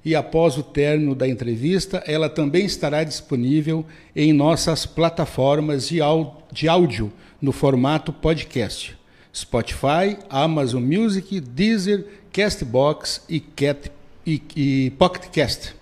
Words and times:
e 0.03 0.15
após 0.15 0.57
o 0.57 0.63
término 0.63 1.13
da 1.13 1.27
entrevista, 1.27 2.01
ela 2.07 2.29
também 2.29 2.65
estará 2.65 3.03
disponível 3.03 3.85
em 4.15 4.33
nossas 4.33 4.87
plataformas 4.87 5.87
de 5.87 6.01
áudio 6.01 7.13
no 7.41 7.51
formato 7.51 8.11
podcast: 8.11 8.97
Spotify, 9.33 10.17
Amazon 10.29 10.83
Music, 10.83 11.39
Deezer, 11.39 12.05
Castbox 12.31 13.23
e, 13.29 13.39
Cat, 13.39 13.91
e, 14.25 14.41
e 14.55 14.89
Pocketcast. 14.91 15.75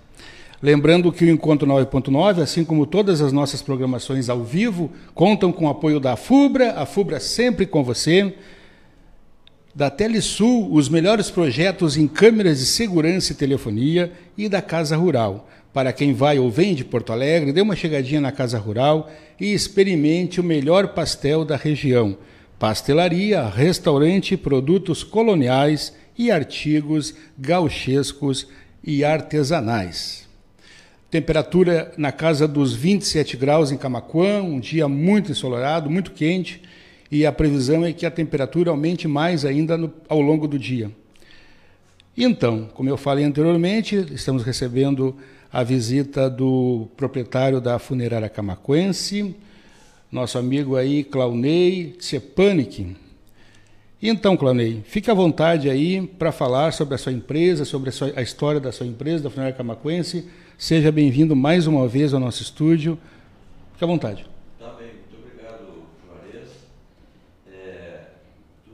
Lembrando 0.61 1.11
que 1.11 1.23
o 1.23 1.29
Encontro 1.29 1.67
9.9, 1.67 2.41
assim 2.41 2.65
como 2.65 2.87
todas 2.87 3.21
as 3.21 3.31
nossas 3.31 3.61
programações 3.61 4.27
ao 4.27 4.43
vivo, 4.43 4.91
contam 5.13 5.51
com 5.51 5.65
o 5.65 5.69
apoio 5.69 5.99
da 5.99 6.15
FUBRA, 6.15 6.71
a 6.71 6.85
FUBRA 6.85 7.19
sempre 7.19 7.67
com 7.67 7.83
você, 7.83 8.33
da 9.75 9.91
Telesul, 9.91 10.73
os 10.73 10.89
melhores 10.89 11.29
projetos 11.29 11.95
em 11.95 12.07
câmeras 12.07 12.57
de 12.57 12.65
segurança 12.65 13.31
e 13.31 13.35
telefonia, 13.35 14.11
e 14.35 14.49
da 14.49 14.59
Casa 14.59 14.97
Rural. 14.97 15.47
Para 15.77 15.93
quem 15.93 16.11
vai 16.11 16.39
ou 16.39 16.49
vem 16.49 16.73
de 16.73 16.83
Porto 16.83 17.13
Alegre, 17.13 17.53
dê 17.53 17.61
uma 17.61 17.75
chegadinha 17.75 18.19
na 18.19 18.31
Casa 18.31 18.57
Rural 18.57 19.11
e 19.39 19.53
experimente 19.53 20.41
o 20.41 20.43
melhor 20.43 20.95
pastel 20.95 21.45
da 21.45 21.55
região. 21.55 22.17
Pastelaria, 22.57 23.47
restaurante, 23.47 24.35
produtos 24.35 25.03
coloniais 25.03 25.93
e 26.17 26.31
artigos 26.31 27.13
gauchescos 27.37 28.47
e 28.83 29.03
artesanais. 29.03 30.27
Temperatura 31.11 31.93
na 31.95 32.11
casa 32.11 32.47
dos 32.47 32.73
27 32.73 33.37
graus 33.37 33.71
em 33.71 33.77
Camaquã, 33.77 34.41
um 34.41 34.59
dia 34.59 34.87
muito 34.87 35.31
ensolarado, 35.31 35.91
muito 35.91 36.09
quente, 36.09 36.59
e 37.11 37.23
a 37.23 37.31
previsão 37.31 37.85
é 37.85 37.93
que 37.93 38.07
a 38.07 38.09
temperatura 38.09 38.71
aumente 38.71 39.07
mais 39.07 39.45
ainda 39.45 39.77
no, 39.77 39.93
ao 40.09 40.21
longo 40.21 40.47
do 40.47 40.57
dia. 40.57 40.89
Então, 42.17 42.67
como 42.73 42.89
eu 42.89 42.97
falei 42.97 43.23
anteriormente, 43.23 44.07
estamos 44.11 44.41
recebendo 44.41 45.15
a 45.57 45.63
visita 45.63 46.29
do 46.29 46.87
proprietário 46.95 47.59
da 47.59 47.79
funerária 47.79 48.29
camaquense, 48.29 49.35
nosso 50.11 50.37
amigo 50.37 50.75
aí, 50.75 51.03
Claunei 51.03 51.95
Tsepanic. 51.97 52.95
Então, 53.99 54.37
Claunei, 54.37 54.83
fique 54.85 55.09
à 55.09 55.15
vontade 55.15 55.67
aí 55.67 56.05
para 56.05 56.31
falar 56.31 56.73
sobre 56.73 56.93
a 56.93 56.97
sua 56.99 57.11
empresa, 57.11 57.65
sobre 57.65 57.89
a, 57.89 57.91
sua, 57.91 58.13
a, 58.15 58.21
história 58.21 58.59
da 58.59 58.71
sua 58.71 58.85
empresa, 58.85 59.23
da 59.23 59.31
funerária 59.31 59.57
camaquense. 59.57 60.29
Seja 60.59 60.91
bem-vindo 60.91 61.35
mais 61.35 61.65
uma 61.65 61.87
vez 61.87 62.13
ao 62.13 62.19
nosso 62.19 62.43
estúdio. 62.43 62.95
Fique 63.71 63.83
à 63.83 63.87
vontade. 63.87 64.27
Tá 64.59 64.75
bem, 64.77 64.89
muito 64.93 65.17
obrigado, 65.17 65.87
Juarez. 66.05 66.49
É, 67.51 68.01
tu, 68.63 68.73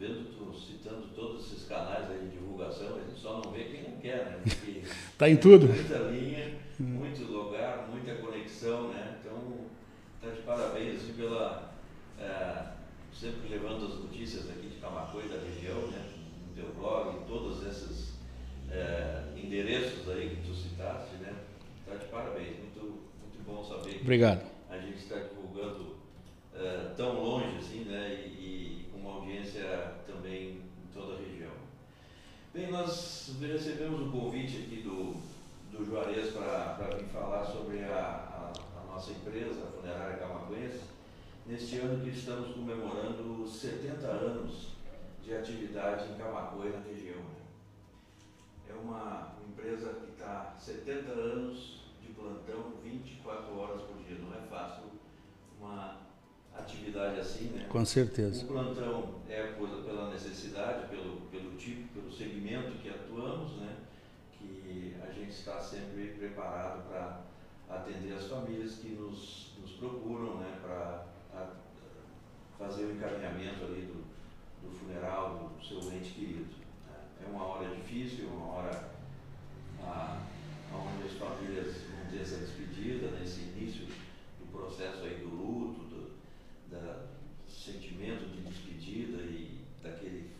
vendo 0.00 0.24
tu 0.38 0.58
citando 0.58 1.08
todos 1.14 1.44
esses 1.44 1.68
canais 1.68 2.10
aí 2.10 2.20
de 2.20 2.38
divulgação, 2.38 2.96
a 2.96 3.00
gente 3.00 3.20
só 3.20 3.42
não 3.44 3.52
vê 3.52 3.64
quem 3.64 3.82
não 3.82 4.00
quer, 4.00 4.40
né? 4.46 4.52
Está 5.22 5.30
em 5.30 5.36
tudo. 5.36 5.68
Muita 5.68 5.98
linha, 5.98 6.52
muito 6.80 7.22
lugar, 7.30 7.88
muita 7.92 8.16
conexão, 8.16 8.88
né? 8.88 9.18
Então, 9.20 9.66
tá 10.20 10.30
de 10.30 10.42
parabéns 10.42 10.96
assim, 10.96 11.12
pela 11.12 11.74
é, 12.18 12.72
sempre 13.12 13.48
levando 13.48 13.86
as 13.86 14.00
notícias 14.00 14.50
aqui 14.50 14.66
de 14.66 14.80
Camacuã 14.80 15.22
e 15.24 15.28
da 15.28 15.36
região, 15.36 15.86
né? 15.92 16.08
No 16.48 16.60
teu 16.60 16.74
blog, 16.74 17.18
em 17.18 17.24
todos 17.28 17.64
esses 17.64 18.14
é, 18.68 19.22
endereços 19.36 20.08
aí 20.08 20.30
que 20.30 20.48
tu 20.48 20.56
citaste, 20.56 21.14
né? 21.20 21.32
Tá 21.86 21.94
de 21.94 22.06
parabéns, 22.06 22.56
muito, 22.58 22.80
muito 22.80 23.44
bom 23.46 23.62
saber 23.62 23.82
que 23.82 23.90
Obrigado. 24.02 24.44
a 24.68 24.78
gente 24.78 24.98
está 24.98 25.16
divulgando 25.16 25.96
é, 26.54 26.92
tão 26.96 27.22
longe 27.22 27.56
assim, 27.58 27.84
né? 27.84 28.12
E, 28.14 28.86
e 28.86 28.88
com 28.90 28.98
uma 28.98 29.14
audiência 29.18 29.62
também 30.06 30.60
em 30.82 30.92
toda 30.92 31.14
a 31.14 31.18
região. 31.18 31.52
Bem, 32.52 32.70
nós 32.70 33.36
recebemos 33.40 34.00
um 34.00 34.10
convite 34.10 34.58
aqui 34.58 34.82
do, 34.82 35.14
do 35.70 35.84
Juarez 35.84 36.32
para 36.32 36.96
vir 36.96 37.06
falar 37.06 37.44
sobre 37.44 37.84
a, 37.84 37.96
a, 37.96 38.52
a, 38.80 38.92
nossa 38.92 39.12
empresa, 39.12 39.62
a 39.62 39.80
Funerária 39.80 40.16
Camacuense, 40.18 40.80
neste 41.46 41.78
ano 41.78 42.02
que 42.02 42.10
estamos 42.10 42.54
comemorando 42.54 43.48
70 43.48 44.06
anos 44.06 44.72
de 45.22 45.32
atividade 45.32 46.12
em 46.12 46.16
Camacuã 46.16 46.70
na 46.70 46.80
região. 46.80 47.22
É 48.68 48.74
uma 48.74 49.32
empresa 49.48 49.94
que 49.94 50.10
está 50.10 50.54
70 50.58 51.12
anos 51.12 51.82
de 52.02 52.12
plantão, 52.12 52.72
24 52.82 53.58
horas 53.58 53.82
por 53.82 53.96
dia. 54.02 54.18
Não 54.18 54.34
é 54.34 54.40
fácil 54.48 54.84
uma 55.60 55.98
atividade 56.92 57.20
assim, 57.20 57.44
né? 57.46 57.66
Com 57.68 57.84
certeza. 57.84 58.44
O 58.44 58.48
plantão 58.48 59.14
é 59.28 59.42
por, 59.58 59.68
pela 59.82 60.10
necessidade, 60.10 60.88
pelo, 60.88 61.22
pelo 61.30 61.56
tipo, 61.56 61.88
pelo 61.94 62.12
segmento 62.12 62.72
que 62.78 62.90
atuamos, 62.90 63.52
né? 63.56 63.76
Que 64.38 64.96
a 65.02 65.10
gente 65.10 65.30
está 65.30 65.58
sempre 65.58 66.14
preparado 66.18 66.86
para 66.88 67.22
atender 67.70 68.12
as 68.14 68.26
famílias 68.26 68.76
que 68.76 68.88
nos, 68.90 69.52
nos 69.60 69.72
procuram, 69.72 70.38
né? 70.38 70.58
Para 70.62 71.06
fazer 72.58 72.84
o 72.84 72.92
encaminhamento 72.92 73.64
ali 73.64 73.82
do, 73.82 74.04
do 74.62 74.78
funeral 74.78 75.50
do 75.58 75.64
seu 75.64 75.78
ente 75.92 76.12
querido. 76.12 76.54
né? 76.86 77.26
É 77.26 77.30
uma 77.30 77.44
hora 77.44 77.74
difícil, 77.74 78.28
uma 78.28 78.54
hora 78.54 78.90
ah, 79.82 80.22
onde 80.72 81.08
as 81.08 81.14
famílias 81.14 81.82
vão 81.90 82.10
ter 82.10 82.20
essa 82.20 82.36
despedida, 82.36 83.10
nesse 83.18 83.40
início 83.40 83.86
do 84.38 84.52
processo 84.52 85.02
aí 85.02 85.16
do 85.16 85.28
luto, 85.28 85.80
do, 85.86 86.12
da 86.70 87.06
sentimento 87.48 88.26
de 88.30 88.42
despedida 88.42 89.22
e 89.22 89.58
daquele 89.82 90.30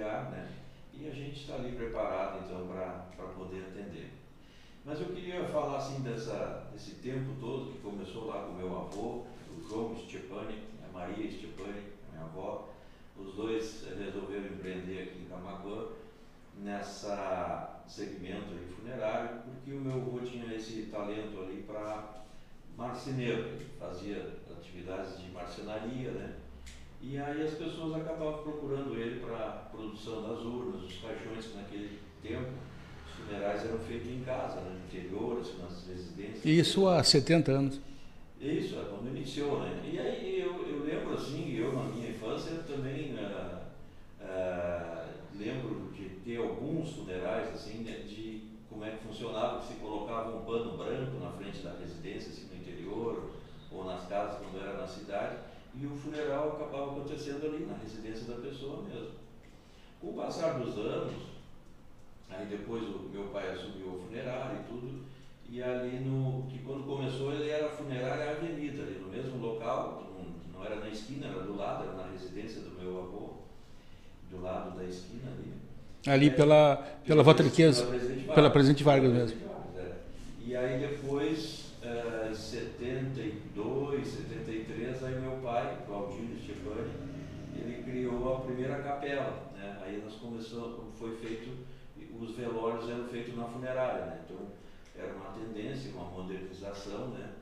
né? 0.00 0.48
E 0.92 1.08
a 1.08 1.10
gente 1.10 1.40
está 1.40 1.54
ali 1.54 1.72
preparado 1.72 2.44
então 2.44 2.66
para 2.66 3.26
poder 3.28 3.66
atender. 3.70 4.10
Mas 4.84 5.00
eu 5.00 5.08
queria 5.08 5.44
falar 5.44 5.78
assim 5.78 6.00
dessa, 6.02 6.68
desse 6.72 6.96
tempo 6.96 7.32
todo 7.38 7.72
que 7.72 7.78
começou 7.78 8.26
lá 8.26 8.44
com 8.44 8.54
meu 8.54 8.74
avô, 8.76 9.24
o 9.56 9.68
João 9.68 9.96
Stepani, 9.96 10.58
a 10.88 10.92
Maria 10.92 11.30
Stepani, 11.30 11.82
a 12.08 12.12
minha 12.12 12.24
avó. 12.24 12.68
Os 13.16 13.34
dois 13.34 13.86
resolveram 13.98 14.46
empreender 14.46 15.02
aqui 15.02 15.22
em 15.22 15.28
Camacuã 15.28 15.88
nessa 16.56 17.82
segmento 17.86 18.52
aí 18.52 18.66
funerário, 18.74 19.42
porque 19.42 19.72
o 19.72 19.80
meu 19.80 19.94
avô 19.94 20.20
tinha 20.20 20.54
esse 20.54 20.82
talento 20.86 21.40
ali 21.40 21.62
para 21.62 22.22
marceneiro, 22.76 23.48
ele 23.48 23.66
fazia 23.78 24.38
atividades 24.50 25.20
de 25.20 25.30
marcenaria, 25.30 26.10
né? 26.12 26.36
E 27.02 27.16
aí 27.16 27.42
as 27.42 27.54
pessoas 27.54 27.96
acabavam 27.96 28.42
procurando 28.42 28.94
ele 28.94 29.20
para 29.20 29.36
a 29.36 29.50
produção 29.70 30.22
das 30.22 30.40
urnas, 30.40 30.82
dos 30.82 30.96
caixões, 30.98 31.46
que 31.46 31.56
naquele 31.56 31.98
tempo 32.22 32.50
os 33.06 33.24
funerais 33.24 33.64
eram 33.64 33.78
feitos 33.78 34.08
em 34.08 34.20
casa, 34.20 34.60
né, 34.60 34.78
no 34.78 34.86
interior, 34.86 35.40
assim, 35.40 35.62
nas 35.62 35.86
residências. 35.86 36.44
Isso 36.44 36.86
há 36.86 37.02
70 37.02 37.52
anos. 37.52 37.80
Isso, 38.38 38.78
é 38.78 38.84
quando 38.84 39.08
iniciou, 39.16 39.60
né? 39.60 39.82
E 39.84 39.98
aí 39.98 40.40
eu, 40.40 40.66
eu 40.66 40.84
lembro 40.84 41.14
assim, 41.14 41.56
eu 41.56 41.72
na 41.72 41.84
minha 41.84 42.10
infância 42.10 42.56
também 42.66 43.14
uh, 43.14 43.60
uh, 44.20 45.08
lembro 45.38 45.90
de 45.94 46.08
ter 46.24 46.36
alguns 46.36 46.90
funerais 46.92 47.48
assim, 47.48 47.82
de, 47.82 48.02
de 48.04 48.44
como 48.68 48.84
é 48.84 48.90
que 48.90 49.04
funcionava, 49.06 49.62
se 49.62 49.74
colocava 49.74 50.36
um 50.36 50.44
pano 50.44 50.76
branco 50.76 51.18
na 51.18 51.32
frente 51.32 51.62
da 51.62 51.72
residência, 51.78 52.30
assim, 52.30 52.46
no 52.48 52.60
interior, 52.60 53.30
ou 53.70 53.84
nas 53.84 54.06
casas 54.06 54.38
quando 54.38 54.62
era 54.62 54.78
na 54.78 54.86
cidade 54.86 55.36
e 55.74 55.86
o 55.86 55.90
funeral 55.90 56.56
acabava 56.56 56.92
acontecendo 56.92 57.46
ali, 57.46 57.66
na 57.66 57.76
residência 57.76 58.26
da 58.26 58.40
pessoa 58.40 58.82
mesmo. 58.82 59.10
Com 60.00 60.08
o 60.08 60.14
passar 60.14 60.58
dos 60.58 60.76
anos, 60.78 61.14
aí 62.28 62.46
depois 62.46 62.82
o 62.82 63.08
meu 63.12 63.24
pai 63.28 63.50
assumiu 63.50 63.88
o 63.88 64.02
funerário 64.06 64.60
e 64.60 64.64
tudo, 64.64 65.04
e 65.48 65.62
ali 65.62 66.00
no. 66.00 66.46
que 66.48 66.58
quando 66.60 66.86
começou 66.86 67.32
ele 67.32 67.50
era 67.50 67.68
funerária 67.68 68.30
avenida, 68.30 68.82
ali 68.82 68.98
no 68.98 69.08
mesmo 69.08 69.38
local, 69.38 70.04
não, 70.16 70.58
não 70.58 70.64
era 70.64 70.76
na 70.76 70.88
esquina, 70.88 71.26
era 71.26 71.42
do 71.42 71.56
lado, 71.56 71.84
era 71.84 71.92
na 71.94 72.10
residência 72.12 72.60
do 72.60 72.70
meu 72.70 72.98
avô, 72.98 73.30
do 74.30 74.42
lado 74.42 74.76
da 74.76 74.84
esquina 74.84 75.30
ali. 75.32 75.52
Ali 76.06 76.28
é, 76.28 76.30
pela, 76.30 76.76
pela 77.04 77.22
Votriqueza, 77.22 77.86
pela 78.34 78.48
Presidente 78.48 78.82
Vargas, 78.82 79.12
mesmo. 79.12 79.40
É. 79.76 79.92
E 80.46 80.56
aí 80.56 80.78
depois, 80.78 81.59
uh, 81.90 82.30
em 82.30 82.34
72, 82.34 84.06
73, 84.06 85.04
aí 85.04 85.20
meu 85.20 85.38
pai, 85.42 85.82
Claudinho 85.86 86.38
Stefani, 86.40 86.90
ele 87.54 87.82
criou 87.82 88.36
a 88.36 88.40
primeira 88.40 88.82
capela. 88.82 89.50
Né? 89.54 89.78
Aí 89.82 90.00
nós 90.02 90.14
começamos, 90.14 90.96
foi 90.98 91.16
feito, 91.16 91.66
os 92.20 92.34
velórios 92.36 92.88
eram 92.88 93.08
feitos 93.08 93.36
na 93.36 93.44
funerária. 93.44 94.06
Né? 94.06 94.20
Então 94.24 94.38
era 94.96 95.12
uma 95.14 95.32
tendência, 95.32 95.92
uma 95.92 96.04
modernização 96.04 97.08
né? 97.08 97.32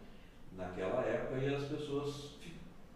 naquela 0.56 1.02
época 1.02 1.38
e 1.38 1.54
as 1.54 1.64
pessoas 1.64 2.38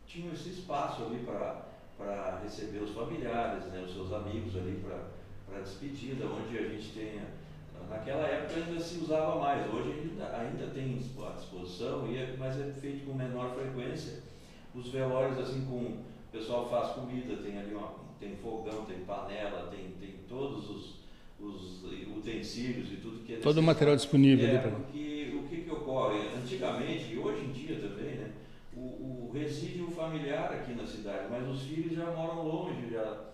tinham 0.06 0.32
esse 0.32 0.50
espaço 0.50 1.04
ali 1.04 1.24
para 1.24 2.40
receber 2.42 2.78
os 2.78 2.90
familiares, 2.90 3.64
né? 3.66 3.82
os 3.86 3.92
seus 3.92 4.12
amigos 4.12 4.56
ali 4.56 4.82
para 4.82 5.60
despedida, 5.60 6.26
onde 6.26 6.58
a 6.58 6.68
gente 6.68 6.92
tenha. 6.92 7.41
Naquela 7.88 8.26
época 8.26 8.60
ainda 8.60 8.80
se 8.80 8.98
usava 8.98 9.38
mais, 9.38 9.72
hoje 9.72 10.10
ainda, 10.10 10.36
ainda 10.36 10.66
tem 10.68 10.94
à 10.94 11.32
disposição, 11.32 12.06
e 12.10 12.16
é, 12.16 12.34
mas 12.38 12.58
é 12.58 12.72
feito 12.72 13.06
com 13.06 13.14
menor 13.14 13.54
frequência. 13.54 14.22
Os 14.74 14.88
velórios, 14.88 15.38
assim, 15.38 15.64
com. 15.66 16.02
O 16.28 16.32
pessoal 16.32 16.68
faz 16.70 16.92
comida, 16.92 17.36
tem 17.42 17.58
ali 17.58 17.74
uma, 17.74 17.92
tem 18.18 18.36
fogão, 18.36 18.86
tem 18.86 19.00
panela, 19.00 19.70
tem, 19.70 19.90
tem 20.00 20.20
todos 20.26 20.70
os, 20.70 21.00
os 21.38 21.84
utensílios 22.16 22.90
e 22.90 22.96
tudo 22.96 23.22
que 23.22 23.34
é 23.34 23.36
Todo 23.36 23.58
o 23.58 23.62
material 23.62 23.96
disponível 23.96 24.46
é, 24.46 24.50
ali 24.50 24.58
para 24.60 24.70
porque 24.70 25.36
o 25.36 25.42
que, 25.48 25.56
que 25.62 25.70
ocorre? 25.70 26.20
Antigamente, 26.34 27.12
e 27.12 27.18
hoje 27.18 27.44
em 27.44 27.52
dia 27.52 27.76
também, 27.80 28.14
né? 28.14 28.30
O, 28.74 28.80
o 28.80 29.30
resíduo 29.34 29.90
familiar 29.90 30.50
aqui 30.52 30.72
na 30.72 30.86
cidade, 30.86 31.26
mas 31.30 31.46
os 31.46 31.62
filhos 31.64 31.92
já 31.94 32.10
moram 32.10 32.46
longe, 32.46 32.90
já 32.90 33.31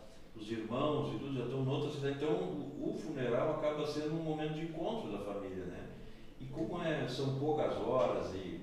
os 0.48 0.52
irmãos 0.52 1.14
e 1.14 1.18
tudo 1.18 1.36
já 1.36 1.44
estão 1.44 1.62
noutra 1.62 1.90
cidade. 1.90 2.16
Então 2.16 2.30
o, 2.30 2.90
o, 2.90 2.98
funeral 2.98 3.58
acaba 3.58 3.86
sendo 3.86 4.14
um 4.14 4.22
momento 4.22 4.54
de 4.54 4.62
encontro 4.62 5.12
da 5.12 5.18
família, 5.18 5.64
né? 5.66 5.88
E 6.40 6.46
como 6.46 6.82
é, 6.82 7.06
são 7.06 7.38
poucas 7.38 7.76
horas 7.76 8.32
e, 8.34 8.60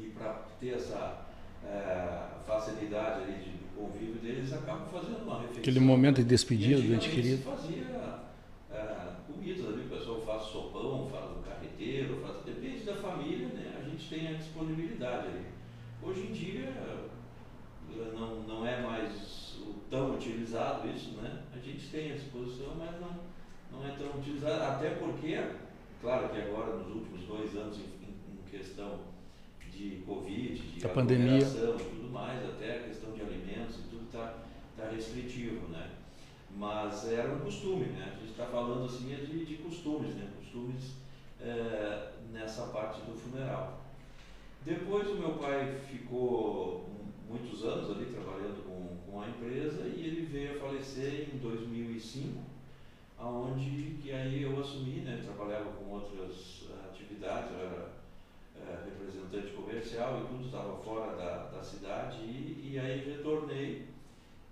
e 0.00 0.10
para 0.16 0.46
ter 0.58 0.74
essa 0.74 1.26
é, 1.64 2.40
facilidade 2.46 3.24
ali 3.24 3.34
de, 3.34 3.50
do 3.50 3.76
convívio 3.76 4.14
deles, 4.14 4.52
acabam 4.52 4.88
fazendo 4.90 5.22
uma 5.24 5.40
refeição. 5.40 5.60
Aquele 5.60 5.80
momento 5.80 6.16
de 6.16 6.24
despedida 6.24 6.80
do 6.80 6.94
ente 6.94 7.10
querido. 7.10 7.42
fazia 7.42 8.20
é, 8.72 9.12
comidas 9.26 9.66
ali, 9.66 9.82
o 9.82 9.88
pessoal 9.88 10.20
faz 10.22 10.42
sopão, 10.44 11.08
faz 11.10 11.30
o 11.32 11.42
carreteiro, 11.42 12.20
faz, 12.22 12.44
depende 12.44 12.84
da 12.84 12.94
família, 12.94 13.48
né? 13.48 13.74
A 13.78 13.88
gente 13.88 14.08
tem 14.08 14.28
a 14.28 14.32
disponibilidade 14.32 15.26
ali. 15.26 15.46
Hoje 16.00 16.28
em 16.28 16.32
dia 16.32 16.72
não, 18.14 18.42
não 18.42 18.66
é 18.66 18.80
mais 18.82 19.47
tão 19.90 20.14
utilizado 20.14 20.88
isso, 20.88 21.12
né? 21.12 21.42
A 21.54 21.58
gente 21.58 21.88
tem 21.88 22.12
a 22.12 22.16
exposição, 22.16 22.74
mas 22.76 23.00
não, 23.00 23.16
não 23.72 23.86
é 23.86 23.92
tão 23.96 24.18
utilizado, 24.18 24.62
até 24.62 24.90
porque, 24.90 25.38
claro 26.00 26.28
que 26.28 26.40
agora 26.40 26.76
nos 26.76 26.94
últimos 26.94 27.22
dois 27.22 27.54
anos, 27.56 27.78
em, 27.78 28.32
em 28.32 28.50
questão 28.50 29.00
de 29.70 30.02
Covid, 30.06 30.60
de 30.60 30.86
a 30.86 30.88
pandemia 30.88 31.38
e 31.38 31.84
tudo 31.94 32.10
mais, 32.12 32.44
até 32.44 32.78
a 32.78 32.82
questão 32.84 33.12
de 33.12 33.20
alimentos 33.22 33.76
e 33.78 33.82
tudo 33.82 34.06
está 34.06 34.34
tá 34.76 34.90
restritivo, 34.90 35.68
né? 35.68 35.90
Mas 36.56 37.12
era 37.12 37.32
um 37.32 37.40
costume, 37.40 37.86
né? 37.86 38.12
A 38.16 38.18
gente 38.18 38.30
está 38.30 38.46
falando 38.46 38.84
assim 38.84 39.12
é 39.12 39.16
de, 39.16 39.44
de 39.44 39.54
costumes, 39.56 40.14
né? 40.14 40.28
Costumes 40.38 40.96
é, 41.40 42.12
nessa 42.32 42.66
parte 42.66 43.00
do 43.02 43.16
funeral. 43.16 43.80
Depois 44.64 45.08
o 45.08 45.14
meu 45.14 45.32
pai 45.34 45.78
ficou 45.88 46.88
muitos 47.28 47.62
anos 47.64 47.90
ali 47.90 48.06
trabalhando 48.06 48.64
com, 48.64 48.77
com 49.10 49.20
a 49.20 49.28
empresa 49.28 49.82
e 49.86 50.04
ele 50.04 50.26
veio 50.26 50.56
a 50.56 50.60
falecer 50.60 51.28
em 51.32 51.38
2005, 51.38 52.40
aonde 53.18 53.98
que 54.02 54.12
aí 54.12 54.42
eu 54.42 54.60
assumi, 54.60 55.00
né, 55.00 55.22
trabalhava 55.24 55.70
com 55.72 55.90
outras 55.90 56.62
uh, 56.62 56.90
atividades, 56.90 57.50
eu 57.52 57.66
era 57.66 57.88
uh, 58.56 58.84
representante 58.84 59.52
comercial 59.54 60.22
e 60.22 60.28
tudo 60.28 60.44
estava 60.44 60.76
fora 60.78 61.16
da, 61.16 61.46
da 61.46 61.62
cidade 61.62 62.18
e, 62.18 62.72
e 62.72 62.78
aí 62.78 63.04
retornei 63.10 63.86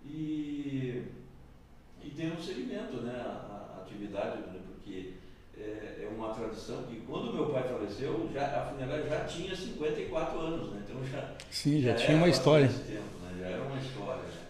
e, 0.04 1.04
e 2.02 2.10
dei 2.10 2.30
um 2.30 2.40
segmento 2.40 2.96
né, 3.02 3.14
à, 3.14 3.76
à 3.76 3.82
atividade, 3.82 4.38
né, 4.38 4.60
porque 4.66 5.14
é, 5.58 6.02
é, 6.02 6.10
uma 6.14 6.34
tradição 6.34 6.82
que 6.84 7.00
quando 7.00 7.32
meu 7.32 7.46
pai 7.46 7.62
faleceu, 7.62 8.28
já, 8.32 8.46
a 8.46 8.66
funerária 8.66 9.08
já 9.08 9.24
tinha 9.24 9.56
54 9.56 10.38
anos, 10.38 10.70
né? 10.70 10.82
Então 10.84 11.02
já, 11.06 11.34
Sim, 11.50 11.80
já, 11.80 11.92
já 11.92 12.06
tinha 12.06 12.18
uma 12.18 12.28
história. 12.28 12.68
Tempo, 12.68 13.18
né? 13.22 13.38
Já 13.40 13.46
era 13.46 13.62
uma 13.62 13.78
história, 13.78 14.22
né? 14.22 14.45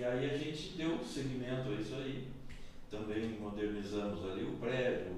E, 0.00 0.04
aí 0.04 0.30
a 0.30 0.34
gente 0.34 0.78
deu 0.78 0.98
seguimento 1.04 1.68
a 1.68 1.72
isso 1.72 1.94
aí. 1.94 2.26
Também 2.90 3.38
modernizamos 3.38 4.24
ali 4.30 4.44
o 4.44 4.56
prédio, 4.56 5.12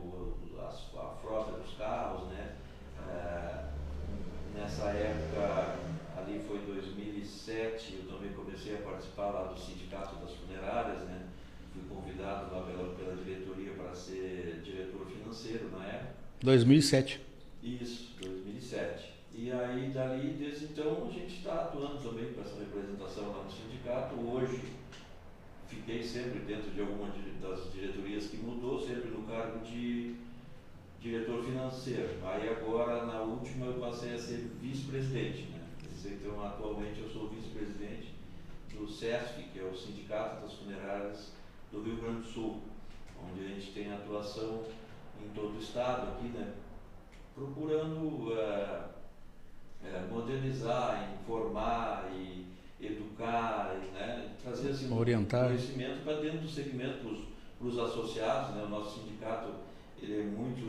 a, 0.58 0.66
a 0.66 1.16
frota 1.22 1.52
dos 1.52 1.74
carros, 1.74 2.28
né? 2.30 2.56
É, 3.08 3.64
nessa 4.58 4.90
época, 4.90 5.78
ali 6.16 6.40
foi 6.48 6.58
2007, 6.66 7.94
eu 7.94 8.12
também 8.12 8.32
comecei 8.32 8.74
a 8.74 8.78
participar 8.78 9.30
lá 9.30 9.52
do 9.52 9.60
sindicato 9.60 10.16
das 10.16 10.34
funerárias, 10.34 11.04
né? 11.04 11.28
fui 11.72 11.82
convidado 11.88 12.52
lá 12.52 12.62
pela, 12.62 12.92
pela 12.96 13.14
diretoria 13.22 13.74
para 13.74 13.94
ser 13.94 14.62
diretor 14.64 15.06
financeiro 15.06 15.70
na 15.70 15.86
época. 15.86 16.14
2007. 16.42 17.20
Isso, 17.62 18.16
2007. 18.20 19.12
E 19.34 19.50
aí, 19.50 19.90
dali, 19.94 20.34
desde 20.38 20.66
então, 20.66 21.08
a 21.08 21.10
gente 21.10 21.38
está 21.38 21.54
atuando 21.54 22.02
também 22.02 22.34
com 22.34 22.42
essa 22.42 22.58
representação 22.58 23.32
lá 23.32 23.44
no 23.44 23.50
sindicato. 23.50 24.14
Hoje, 24.14 24.60
fiquei 25.66 26.02
sempre 26.02 26.40
dentro 26.40 26.70
de 26.70 26.80
alguma 26.82 27.08
das 27.40 27.72
diretorias 27.72 28.26
que 28.26 28.36
mudou, 28.36 28.78
sempre 28.78 29.10
no 29.10 29.22
cargo 29.22 29.64
de 29.64 30.16
diretor 31.00 31.42
financeiro. 31.82 32.08
Aí 32.24 32.48
agora, 32.48 33.04
na 33.04 33.20
última, 33.20 33.66
eu 33.66 33.74
passei 33.74 34.14
a 34.14 34.18
ser 34.18 34.50
vice-presidente. 34.60 35.48
Né? 35.50 35.60
Então, 36.04 36.44
atualmente, 36.44 37.00
eu 37.00 37.08
sou 37.10 37.28
vice-presidente 37.28 38.14
do 38.72 38.88
SESF, 38.88 39.42
que 39.52 39.58
é 39.58 39.64
o 39.64 39.76
Sindicato 39.76 40.42
das 40.42 40.54
Funerárias 40.54 41.32
do 41.70 41.82
Rio 41.82 41.96
Grande 41.96 42.22
do 42.22 42.26
Sul, 42.26 42.60
onde 43.30 43.44
a 43.44 43.48
gente 43.48 43.72
tem 43.72 43.92
atuação 43.92 44.64
em 45.22 45.28
todo 45.34 45.56
o 45.56 45.60
estado 45.60 46.12
aqui, 46.12 46.28
né? 46.28 46.54
Procurando 47.34 47.98
uh, 47.98 48.88
uh, 49.82 50.08
modernizar, 50.10 51.12
informar 51.20 52.10
e 52.14 52.46
educar, 52.80 53.76
e, 53.76 53.94
né? 53.94 54.34
trazer 54.42 54.70
assim, 54.70 54.92
Orientar. 54.92 55.46
conhecimento 55.46 56.04
para 56.04 56.20
dentro 56.20 56.40
do 56.40 56.48
segmento 56.48 56.98
para 57.58 57.66
os 57.66 57.78
associados, 57.78 58.56
né? 58.56 58.64
O 58.64 58.68
nosso 58.68 59.00
sindicato 59.00 59.52
ele 60.02 60.20
é 60.20 60.24
muito, 60.24 60.60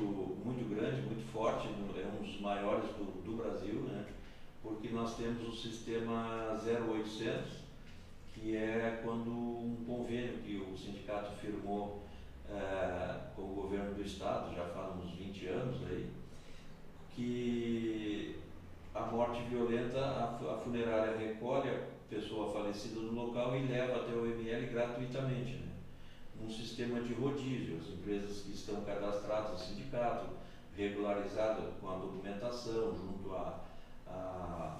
muito 0.46 0.70
grande, 0.70 1.02
muito 1.02 1.26
forte, 1.32 1.68
é 1.68 2.08
um 2.08 2.24
dos 2.24 2.40
maiores 2.40 2.86
do, 2.92 3.24
do 3.24 3.38
Brasil, 3.38 3.82
né? 3.82 4.06
Porque 4.62 4.90
nós 4.90 5.18
temos 5.18 5.48
o 5.48 5.52
sistema 5.52 6.60
0800, 6.64 7.64
que 8.34 8.56
é 8.56 9.02
quando 9.04 9.30
um 9.30 9.84
convênio 9.88 10.38
que 10.38 10.58
o 10.58 10.78
sindicato 10.78 11.32
firmou 11.38 12.04
é, 12.48 13.34
com 13.36 13.42
o 13.42 13.56
governo 13.56 13.96
do 13.96 14.04
estado, 14.04 14.56
já 14.56 14.66
faz 14.66 14.96
uns 15.04 15.12
20 15.16 15.48
anos 15.48 15.78
aí, 15.90 16.10
que 17.16 18.36
a 18.94 19.02
morte 19.02 19.42
violenta, 19.50 20.00
a, 20.00 20.60
funerária 20.64 21.18
recolhe 21.18 21.70
a 21.70 21.80
pessoa 22.08 22.54
falecida 22.54 23.00
no 23.00 23.12
local 23.12 23.56
e 23.56 23.64
leva 23.64 23.96
até 23.96 24.14
o 24.14 24.26
ML 24.28 24.68
gratuitamente, 24.68 25.54
né? 25.54 25.73
Num 26.44 26.52
sistema 26.52 27.00
de 27.00 27.14
rodízio. 27.14 27.78
As 27.82 27.94
empresas 27.94 28.42
que 28.42 28.52
estão 28.52 28.82
cadastradas 28.82 29.52
no 29.52 29.58
sindicato, 29.58 30.28
regularizadas 30.76 31.66
com 31.80 31.90
a 31.90 31.96
documentação 31.96 32.96
junto 32.96 33.34
a, 33.34 33.60
a 34.08 34.80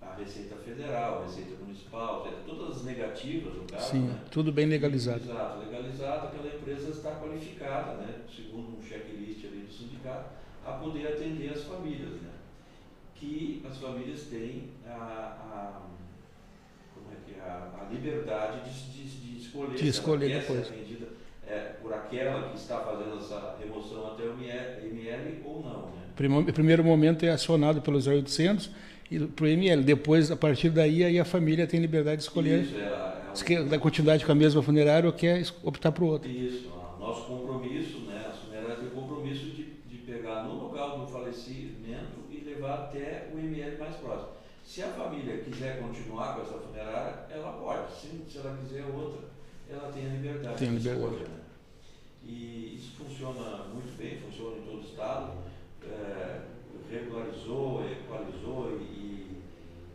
a 0.00 0.14
Receita 0.14 0.54
Federal, 0.56 1.20
a 1.20 1.24
Receita 1.24 1.56
Municipal, 1.56 2.26
todas 2.46 2.76
as 2.76 2.84
negativas 2.84 3.54
no 3.54 3.64
caso. 3.64 3.90
Sim, 3.90 4.06
né? 4.06 4.20
tudo 4.30 4.52
bem 4.52 4.66
legalizado. 4.66 5.24
Exato, 5.24 5.58
legalizado, 5.58 6.28
aquela 6.28 6.54
empresa 6.54 6.90
está 6.90 7.16
qualificada, 7.16 7.94
né, 7.94 8.22
segundo 8.34 8.78
um 8.78 8.82
checklist 8.82 9.44
ali 9.44 9.60
do 9.60 9.72
sindicato, 9.72 10.30
a 10.64 10.72
poder 10.72 11.08
atender 11.08 11.50
as 11.50 11.64
famílias, 11.64 12.10
né? 12.22 12.30
Que 13.14 13.64
as 13.68 13.76
famílias 13.78 14.22
têm 14.24 14.70
a, 14.86 14.92
a 14.92 15.82
como 16.94 16.97
é 16.97 16.97
que 16.97 16.97
é, 16.97 16.97
a, 17.40 17.82
a 17.82 17.92
liberdade 17.92 18.70
de, 18.70 19.04
de, 19.04 19.32
de 19.32 19.38
escolher 19.38 19.74
de 19.76 19.88
escolher 19.88 20.26
se 20.26 20.32
ela 20.32 20.40
depois. 20.40 20.66
ser 20.66 20.74
atendida 20.74 21.06
é, 21.46 21.58
por 21.80 21.92
aquela 21.92 22.50
que 22.50 22.56
está 22.56 22.80
fazendo 22.80 23.16
essa 23.18 23.56
remoção 23.58 24.12
até 24.12 24.24
o 24.24 24.32
ML 24.32 25.42
ou 25.44 25.62
não. 25.62 25.82
Né? 25.86 26.02
Primeiro, 26.14 26.52
primeiro 26.52 26.84
momento 26.84 27.24
é 27.24 27.30
acionado 27.30 27.80
pelos 27.80 28.06
0800 28.06 28.70
e 29.10 29.20
para 29.20 29.44
o 29.44 29.48
ML. 29.48 29.82
Depois, 29.82 30.30
a 30.30 30.36
partir 30.36 30.68
daí, 30.70 31.02
aí 31.04 31.18
a 31.18 31.24
família 31.24 31.66
tem 31.66 31.80
liberdade 31.80 32.18
de 32.18 32.22
escolher 32.24 32.62
Isso, 32.62 32.76
é, 32.76 32.82
é 32.82 33.34
se 33.34 33.44
quer 33.44 33.64
dar 33.64 33.78
continuidade 33.78 34.26
com 34.26 34.32
a 34.32 34.34
mesma 34.34 34.62
funerária 34.62 35.06
ou 35.06 35.12
quer 35.12 35.42
optar 35.62 35.92
por 35.92 36.04
outra. 36.04 36.30
Isso, 36.30 36.70
nosso 36.98 37.26
compromisso, 37.26 38.00
né, 38.00 38.26
as 38.28 38.38
funerárias 38.38 38.80
têm 38.80 38.88
compromisso 38.90 39.46
de, 39.46 39.64
de 39.88 39.98
pegar 39.98 40.42
no 40.42 40.54
local 40.54 40.98
do 40.98 41.06
falecimento 41.06 42.18
e 42.30 42.40
levar 42.44 42.74
até 42.74 43.28
o 43.32 43.38
ML 43.38 43.78
mais 43.78 43.96
próximo. 43.96 44.30
Se 44.64 44.82
a 44.82 44.88
família 44.88 45.38
quiser 45.38 45.80
continuar 45.80 46.34
com 46.34 46.42
essa 46.42 46.57
funerária, 46.57 46.57
Se, 47.98 48.38
ela 48.38 48.56
quiser 48.56 48.84
outra, 48.86 49.28
ela 49.68 49.90
tem 49.92 50.06
a 50.06 50.14
liberdade 50.14 50.58
tem 50.58 50.68
de 50.68 50.76
liberdade. 50.76 51.14
escolha. 51.14 51.28
Né? 51.28 51.40
E 52.24 52.76
isso 52.76 52.92
funciona 52.96 53.64
muito 53.64 53.96
bem, 53.96 54.20
funciona 54.20 54.56
em 54.58 54.62
todo 54.62 54.78
o 54.78 54.84
estado. 54.84 55.32
É, 55.82 56.42
regularizou, 56.90 57.84
equalizou 57.90 58.78
e, 58.80 59.42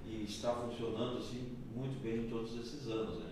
e, 0.06 0.26
está 0.28 0.54
funcionando 0.54 1.18
assim 1.18 1.56
muito 1.76 2.02
bem 2.02 2.26
em 2.26 2.30
todos 2.30 2.56
esses 2.56 2.88
anos. 2.88 3.20
Né? 3.20 3.32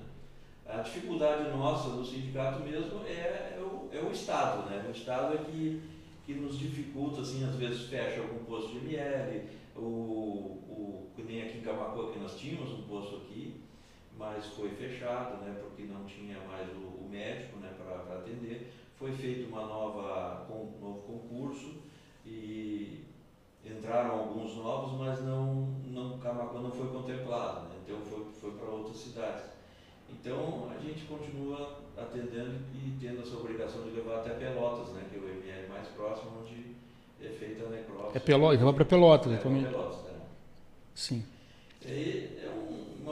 A 0.66 0.78
dificuldade 0.82 1.50
nossa 1.50 1.90
no 1.90 2.06
sindicato 2.06 2.63
mesmo 2.63 3.01
é, 3.06 3.58
é, 3.58 3.60
o, 3.62 3.90
é 3.92 4.01
o 4.01 4.12
Estado. 4.12 4.70
Né? 4.70 4.86
O 4.88 4.92
Estado 4.92 5.36
é 5.36 5.38
que, 5.38 5.82
que 6.25 6.34
nos 6.34 6.58
dificulta, 6.58 7.22
assim, 7.22 7.44
às 7.44 7.56
vezes 7.56 7.88
fecha 7.88 8.22
algum 8.22 8.44
posto 8.46 8.72
de 8.72 8.96
ML, 8.96 9.50
o, 9.75 9.82
o, 9.82 11.12
que 11.16 11.24
nem 11.24 11.44
aqui 11.44 11.58
em 11.58 11.62
Camacuã 11.62 12.12
que 12.12 12.20
nós 12.20 12.40
tínhamos 12.40 12.72
um 12.72 12.84
posto 12.84 13.18
aqui, 13.18 13.61
mas 14.22 14.46
foi 14.46 14.70
fechado, 14.70 15.44
né, 15.44 15.58
porque 15.60 15.84
não 15.92 16.06
tinha 16.06 16.40
mais 16.42 16.70
o, 16.70 17.04
o 17.04 17.10
médico 17.10 17.58
né, 17.58 17.74
para 17.75 18.20
atender. 18.20 18.72
Foi 18.96 19.12
feito 19.12 19.50
uma 19.50 19.66
nova, 19.66 20.46
um 20.48 20.80
novo 20.80 21.01
concurso 21.01 21.82
e 22.24 23.04
entraram 23.66 24.20
alguns 24.20 24.56
novos, 24.56 25.00
mas 25.00 25.24
não, 25.25 25.74
não 25.88 26.20
Camacuã 26.20 26.62
não 26.62 26.72
foi 26.72 26.88
contemplado, 26.90 27.70
né, 27.70 27.75
então 27.84 28.00
foi, 28.01 28.28
foi 28.40 28.51
para 28.51 28.70
outras 28.70 28.98
cidades. 28.98 29.46
Então 30.08 30.70
a 30.70 30.80
gente 30.80 31.06
continua 31.06 31.80
atendendo 31.98 32.60
e 32.75 32.96
tendo 33.01 33.22
essa 33.22 33.36
obrigação 33.36 33.82
de 33.84 33.90
levar 33.90 34.20
até 34.20 34.36
Pelotas, 34.36 34.94
né, 34.94 35.08
que 35.10 35.18
é 35.18 35.20
o 35.20 35.28
MR 35.28 35.68
mais 35.68 35.88
próximo, 35.88 36.32
onde 36.42 36.75
é 37.20 37.30
feita 37.30 37.66
a 37.66 37.70
necrópsia. 37.70 38.18
É 38.18 38.20
Pelotas, 38.20 38.62
vai 38.62 38.74
para 38.74 38.86
Pelotas, 38.86 39.34
é. 39.34 39.38
Pelotas, 39.38 40.04
né? 40.04 40.20
Sim. 40.94 41.24
É, 41.84 42.41
é 42.41 42.41
um, 42.41 42.41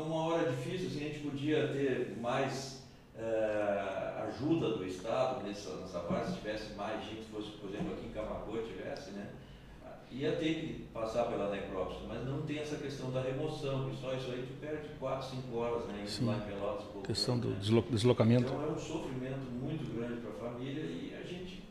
uma 0.10 0.26
hora 0.26 0.52
difícil, 0.52 0.88
assim, 0.88 1.06
a 1.06 1.10
gente 1.10 1.20
podia 1.20 1.68
ter 1.68 2.18
mais 2.20 2.84
uh, 3.16 4.24
ajuda 4.28 4.72
do 4.72 4.86
Estado 4.86 5.44
nessa, 5.44 5.76
nessa 5.76 6.00
parte, 6.00 6.32
se 6.32 6.38
tivesse 6.38 6.74
mais 6.74 7.04
gente, 7.06 7.26
fosse, 7.32 7.52
por 7.52 7.70
exemplo, 7.70 7.94
aqui 7.94 8.08
em 8.08 8.12
Camacuã 8.12 8.62
tivesse, 8.64 9.12
né? 9.12 9.30
Ia 10.12 10.36
ter 10.38 10.56
que 10.56 10.88
passar 10.92 11.26
pela 11.26 11.52
necrópsia, 11.52 12.02
mas 12.08 12.26
não 12.26 12.42
tem 12.42 12.58
essa 12.58 12.78
questão 12.78 13.12
da 13.12 13.22
remoção, 13.22 13.92
que 13.92 14.02
só 14.02 14.12
isso 14.16 14.32
aí 14.32 14.44
tu 14.48 14.60
perde 14.60 14.90
4, 15.00 15.30
5 15.30 15.56
horas, 15.56 15.86
né? 15.86 16.04
Indo 16.04 16.26
lá 16.26 16.38
em 16.38 16.42
Pelotas. 16.42 16.88
Questão 17.06 17.38
do 17.38 17.50
né? 17.50 17.58
deslocamento. 17.92 18.52
Então 18.52 18.64
é 18.64 18.72
um 18.72 18.80
sofrimento 18.80 19.52
muito 19.52 19.96
grande 19.96 20.22
para 20.22 20.32
a 20.32 20.50
família 20.50 20.82
e 20.82 21.14
a 21.16 21.24
gente 21.24 21.64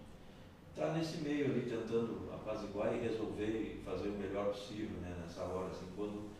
está 0.70 0.92
nesse 0.92 1.16
meio 1.18 1.46
ali 1.46 1.62
tentando 1.62 2.30
apaziguar 2.32 2.94
e 2.94 3.00
resolver 3.00 3.44
e 3.44 3.82
fazer 3.84 4.08
o 4.08 4.12
melhor 4.12 4.52
possível 4.52 4.96
né, 5.02 5.16
nessa 5.20 5.42
hora. 5.42 5.66
Assim, 5.66 5.86
quando 5.96 6.37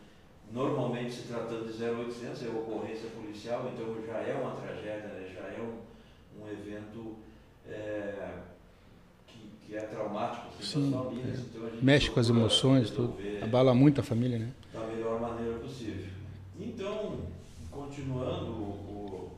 normalmente 0.51 1.13
se 1.13 1.27
tratando 1.27 1.65
de 1.65 1.83
0800 1.83 2.43
é 2.43 2.49
ocorrência 2.49 3.09
policial, 3.09 3.71
então 3.73 3.95
já 4.05 4.17
é 4.19 4.33
uma 4.41 4.55
tragédia, 4.55 5.07
né, 5.07 5.29
já 5.33 5.41
é 5.41 5.61
um, 5.61 6.43
um 6.43 6.49
evento 6.49 7.15
é, 7.67 8.29
que, 9.27 9.51
que, 9.65 9.75
é 9.75 9.81
traumático 9.81 10.47
assim, 10.59 10.89
para 10.89 10.99
as 10.99 11.05
famílias. 11.05 11.39
É. 11.39 11.41
Então 11.41 11.69
Mexe 11.81 12.09
com 12.09 12.19
as 12.19 12.29
emoções, 12.29 12.89
tudo. 12.89 13.15
abala 13.41 13.73
muito 13.73 14.01
a 14.01 14.03
família. 14.03 14.39
Né? 14.39 14.49
Da 14.73 14.81
melhor 14.87 15.19
maneira 15.21 15.59
possível. 15.59 16.07
Então, 16.59 17.19
continuando 17.71 18.51
o, 18.51 19.31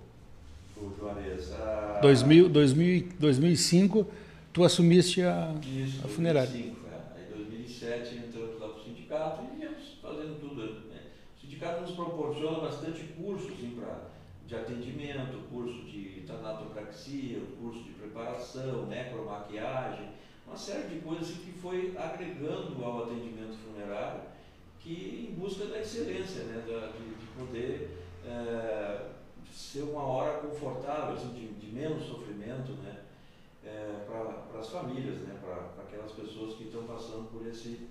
o 0.78 0.96
Juarez. 0.98 1.52
A... 1.54 2.00
2000, 2.02 2.50
2000, 2.50 3.10
2005 3.20 4.08
tu 4.54 4.64
assumiste 4.64 5.22
a, 5.22 5.54
Isso, 5.64 6.02
a 6.04 6.08
funerária. 6.08 6.50
2005, 6.50 6.88
é. 6.88 7.20
Aí, 7.20 7.26
em 7.26 7.48
2007 7.48 8.16
entramos 8.16 8.60
lá 8.60 8.68
para 8.68 8.78
o 8.78 8.84
sindicato 8.84 9.44
e 9.44 9.60
viemos 9.60 9.98
fazendo 10.02 10.40
tudo. 10.40 10.62
Né? 10.90 11.02
O 11.38 11.42
sindicato 11.42 11.82
nos 11.82 11.91
proporciona 12.06 12.60
bastante 12.60 13.04
curso 13.14 13.48
assim, 13.48 13.76
pra, 13.80 14.02
de 14.48 14.56
atendimento, 14.56 15.48
curso 15.50 15.84
de 15.84 16.24
tanatopraxia, 16.28 17.40
curso 17.60 17.84
de 17.84 17.92
preparação, 17.92 18.86
necromaquiagem, 18.88 20.10
uma 20.46 20.58
série 20.58 20.88
de 20.88 21.00
coisas 21.02 21.30
assim, 21.30 21.40
que 21.40 21.52
foi 21.60 21.96
agregando 21.98 22.84
ao 22.84 23.04
atendimento 23.04 23.56
funerário 23.66 24.22
que 24.80 25.30
em 25.30 25.40
busca 25.40 25.66
da 25.66 25.80
excelência, 25.80 26.44
né? 26.46 26.64
Da, 26.68 26.88
de, 26.88 27.16
de 27.16 27.26
poder 27.38 27.98
é, 28.26 29.10
ser 29.54 29.84
uma 29.84 30.04
hora 30.04 30.40
confortável, 30.40 31.14
assim, 31.14 31.34
de, 31.34 31.48
de 31.54 31.68
menos 31.72 32.04
sofrimento, 32.08 32.72
né? 32.84 33.02
é, 33.66 34.06
para 34.08 34.60
as 34.60 34.70
famílias, 34.70 35.20
né, 35.20 35.38
para 35.42 35.84
aquelas 35.84 36.12
pessoas 36.12 36.56
que 36.56 36.64
estão 36.66 36.84
passando 36.84 37.30
por, 37.32 37.46
esse, 37.48 37.88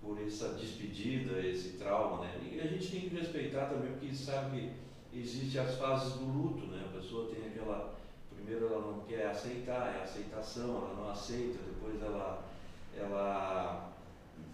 por 0.00 0.20
essa 0.24 0.50
despedida, 0.54 1.40
esse 1.40 1.70
trauma. 1.70 2.24
Né? 2.24 2.32
E 2.52 2.60
a 2.60 2.66
gente 2.66 2.88
tem 2.88 3.00
que 3.08 3.16
respeitar 3.16 3.66
também, 3.66 3.92
porque 3.92 4.14
sabe 4.14 4.72
que 5.12 5.18
existem 5.18 5.60
as 5.60 5.76
fases 5.76 6.14
do 6.14 6.24
luto, 6.24 6.66
né? 6.66 6.84
a 6.86 6.96
pessoa 6.96 7.30
tem 7.34 7.46
aquela. 7.46 7.96
Primeiro 8.34 8.66
ela 8.72 8.80
não 8.80 9.00
quer 9.00 9.26
aceitar, 9.26 9.94
é 9.98 10.04
aceitação, 10.04 10.68
ela 10.76 10.94
não 10.96 11.10
aceita, 11.10 11.58
depois 11.66 12.00
ela, 12.00 12.44
ela 12.96 13.92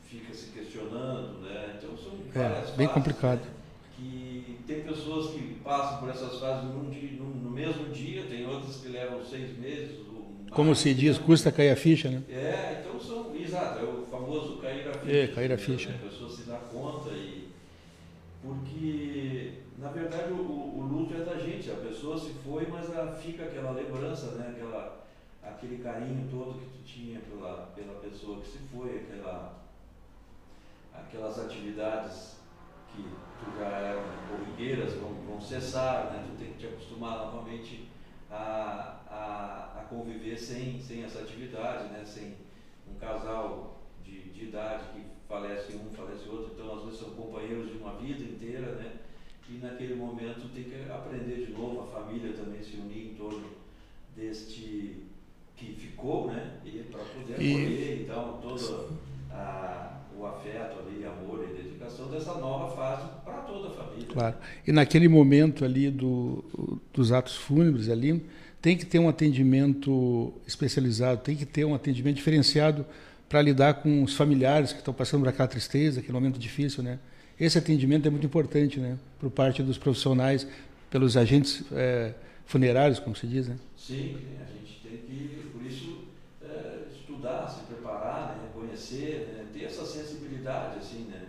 fica 0.02 0.34
se 0.34 0.50
questionando, 0.50 1.40
né? 1.42 1.76
Então 1.76 1.96
são 1.96 2.12
é, 2.34 2.48
várias 2.48 2.70
bem 2.70 2.88
fases, 2.88 2.92
complicado. 2.92 3.40
Né? 3.40 3.50
Que 3.96 4.58
tem 4.66 4.82
pessoas 4.82 5.32
que 5.32 5.60
passam 5.62 5.98
por 5.98 6.08
essas 6.08 6.40
fases 6.40 6.64
num 6.70 6.90
dia, 6.90 7.12
no, 7.12 7.26
no 7.26 7.50
mesmo 7.50 7.92
dia, 7.92 8.24
tem 8.24 8.44
outras 8.46 8.78
que 8.78 8.88
levam 8.88 9.24
seis 9.24 9.56
meses, 9.58 10.04
como 10.54 10.74
se 10.74 10.94
diz, 10.94 11.18
custa 11.18 11.50
cair 11.50 11.70
a 11.70 11.76
ficha, 11.76 12.08
né? 12.08 12.22
É, 12.28 12.80
então 12.80 12.98
são, 13.00 13.34
exato, 13.34 13.80
é 13.80 13.82
o 13.82 14.06
famoso 14.06 14.58
cair 14.58 14.88
a 14.88 14.92
ficha. 14.92 15.03
É, 15.14 15.28
cair 15.28 15.52
a 15.52 15.58
ficha. 15.58 15.90
A 15.90 16.08
pessoa 16.08 16.28
se 16.28 16.42
dá 16.42 16.56
conta 16.56 17.10
e. 17.10 17.48
Porque, 18.42 19.62
na 19.78 19.88
verdade, 19.88 20.32
o, 20.32 20.36
o, 20.36 20.82
luto 20.82 21.14
é 21.14 21.24
da 21.24 21.38
gente, 21.38 21.70
a 21.70 21.76
pessoa 21.76 22.18
se 22.18 22.32
foi, 22.44 22.66
mas 22.66 22.92
ela 22.92 23.14
fica 23.14 23.44
aquela 23.44 23.70
lembrança, 23.70 24.32
né? 24.32 24.54
Aquela, 24.54 25.06
aquele 25.42 25.82
carinho 25.82 26.28
todo 26.28 26.58
que 26.58 26.66
tu 26.66 26.84
tinha 26.84 27.20
pela, 27.20 27.72
pela 27.74 28.00
pessoa 28.00 28.40
que 28.40 28.48
se 28.48 28.58
foi, 28.58 28.98
aquela, 28.98 29.62
aquelas 30.92 31.38
atividades 31.38 32.36
que 32.94 33.02
tu 33.02 33.58
já 33.58 33.68
eram 33.68 34.02
corriqueiras 34.28 34.94
vão, 34.94 35.14
vão 35.26 35.40
cessar, 35.40 36.12
né? 36.12 36.26
Tu 36.28 36.36
tem 36.36 36.52
que 36.52 36.58
te 36.58 36.66
acostumar 36.66 37.18
novamente 37.18 37.88
a, 38.30 39.00
a, 39.08 39.80
a 39.80 39.84
conviver 39.88 40.36
sem, 40.36 40.80
sem 40.80 41.04
essa 41.04 41.20
atividade, 41.20 41.84
né? 41.84 42.02
sem 42.04 42.34
um 42.90 42.98
casal 42.98 43.73
de, 44.34 44.40
de 44.40 44.44
idade 44.46 44.84
que 44.92 45.00
falece 45.28 45.76
um, 45.76 45.94
falece 45.94 46.28
outro, 46.28 46.52
então 46.54 46.76
às 46.76 46.84
vezes 46.84 47.00
são 47.00 47.10
companheiros 47.10 47.70
de 47.70 47.78
uma 47.78 47.94
vida 47.94 48.22
inteira, 48.22 48.72
né? 48.72 48.92
E 49.48 49.58
naquele 49.58 49.94
momento 49.94 50.48
tem 50.54 50.64
que 50.64 50.90
aprender 50.90 51.46
de 51.46 51.52
novo, 51.52 51.82
a 51.82 52.00
família 52.00 52.32
também 52.32 52.62
se 52.62 52.76
unir 52.76 53.12
em 53.12 53.14
torno 53.14 53.44
deste 54.16 55.04
que 55.56 55.74
ficou, 55.74 56.28
né? 56.28 56.58
E 56.64 56.70
para 56.90 57.00
poder 57.00 57.34
acolher, 57.34 58.02
então, 58.02 58.38
todo 58.42 58.98
a, 59.30 60.00
o 60.16 60.26
afeto 60.26 60.78
ali, 60.80 61.04
amor 61.04 61.44
e 61.48 61.62
dedicação 61.62 62.08
dessa 62.08 62.34
nova 62.34 62.74
fase 62.74 63.08
para 63.24 63.38
toda 63.42 63.68
a 63.68 63.70
família. 63.70 64.08
Claro. 64.08 64.36
E 64.66 64.72
naquele 64.72 65.08
momento 65.08 65.64
ali 65.64 65.90
do, 65.90 66.80
dos 66.92 67.12
atos 67.12 67.36
fúnebres 67.36 67.88
ali, 67.88 68.24
tem 68.60 68.76
que 68.76 68.86
ter 68.86 68.98
um 68.98 69.08
atendimento 69.08 70.32
especializado, 70.46 71.20
tem 71.20 71.36
que 71.36 71.44
ter 71.44 71.64
um 71.64 71.74
atendimento 71.74 72.16
diferenciado 72.16 72.86
para 73.34 73.42
lidar 73.42 73.74
com 73.74 74.04
os 74.04 74.14
familiares 74.14 74.72
que 74.72 74.78
estão 74.78 74.94
passando 74.94 75.22
por 75.22 75.28
aquela 75.28 75.48
tristeza, 75.48 75.98
aquele 75.98 76.12
momento 76.12 76.38
difícil, 76.38 76.84
né? 76.84 77.00
Esse 77.38 77.58
atendimento 77.58 78.06
é 78.06 78.10
muito 78.10 78.24
importante, 78.24 78.78
né? 78.78 78.96
Por 79.18 79.28
parte 79.28 79.60
dos 79.60 79.76
profissionais, 79.76 80.46
pelos 80.88 81.16
agentes 81.16 81.64
é, 81.72 82.14
funerários, 82.46 83.00
como 83.00 83.16
se 83.16 83.26
diz, 83.26 83.48
né? 83.48 83.56
Sim, 83.76 84.16
a 84.40 84.46
gente 84.52 84.80
tem 84.84 84.98
que, 84.98 85.48
por 85.52 85.66
isso, 85.66 86.04
é, 86.44 86.84
estudar, 86.94 87.48
se 87.48 87.64
preparar, 87.64 88.36
né? 88.36 88.50
conhecer, 88.54 89.34
né? 89.36 89.46
ter 89.52 89.64
essa 89.64 89.84
sensibilidade, 89.84 90.78
assim, 90.78 91.08
né? 91.10 91.23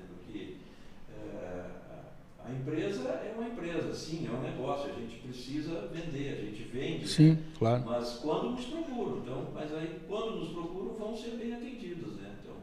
A 2.47 2.51
empresa 2.51 3.09
é 3.09 3.33
uma 3.35 3.47
empresa, 3.47 3.91
sim, 3.95 4.27
é 4.27 4.31
um 4.31 4.41
negócio, 4.41 4.91
a 4.91 4.99
gente 4.99 5.17
precisa 5.17 5.87
vender, 5.91 6.33
a 6.33 6.45
gente 6.45 6.63
vende. 6.71 7.07
Sim, 7.07 7.31
né? 7.31 7.37
claro. 7.57 7.83
Mas 7.87 8.19
quando 8.21 8.51
nos 8.51 8.65
procuram, 8.65 9.17
então, 9.17 9.47
mas 9.51 9.73
aí 9.73 9.99
quando 10.07 10.39
nos 10.39 10.49
procuram 10.49 10.93
vão 10.93 11.17
ser 11.17 11.31
bem 11.31 11.53
atendidos, 11.53 12.17
né? 12.17 12.35
Então, 12.41 12.53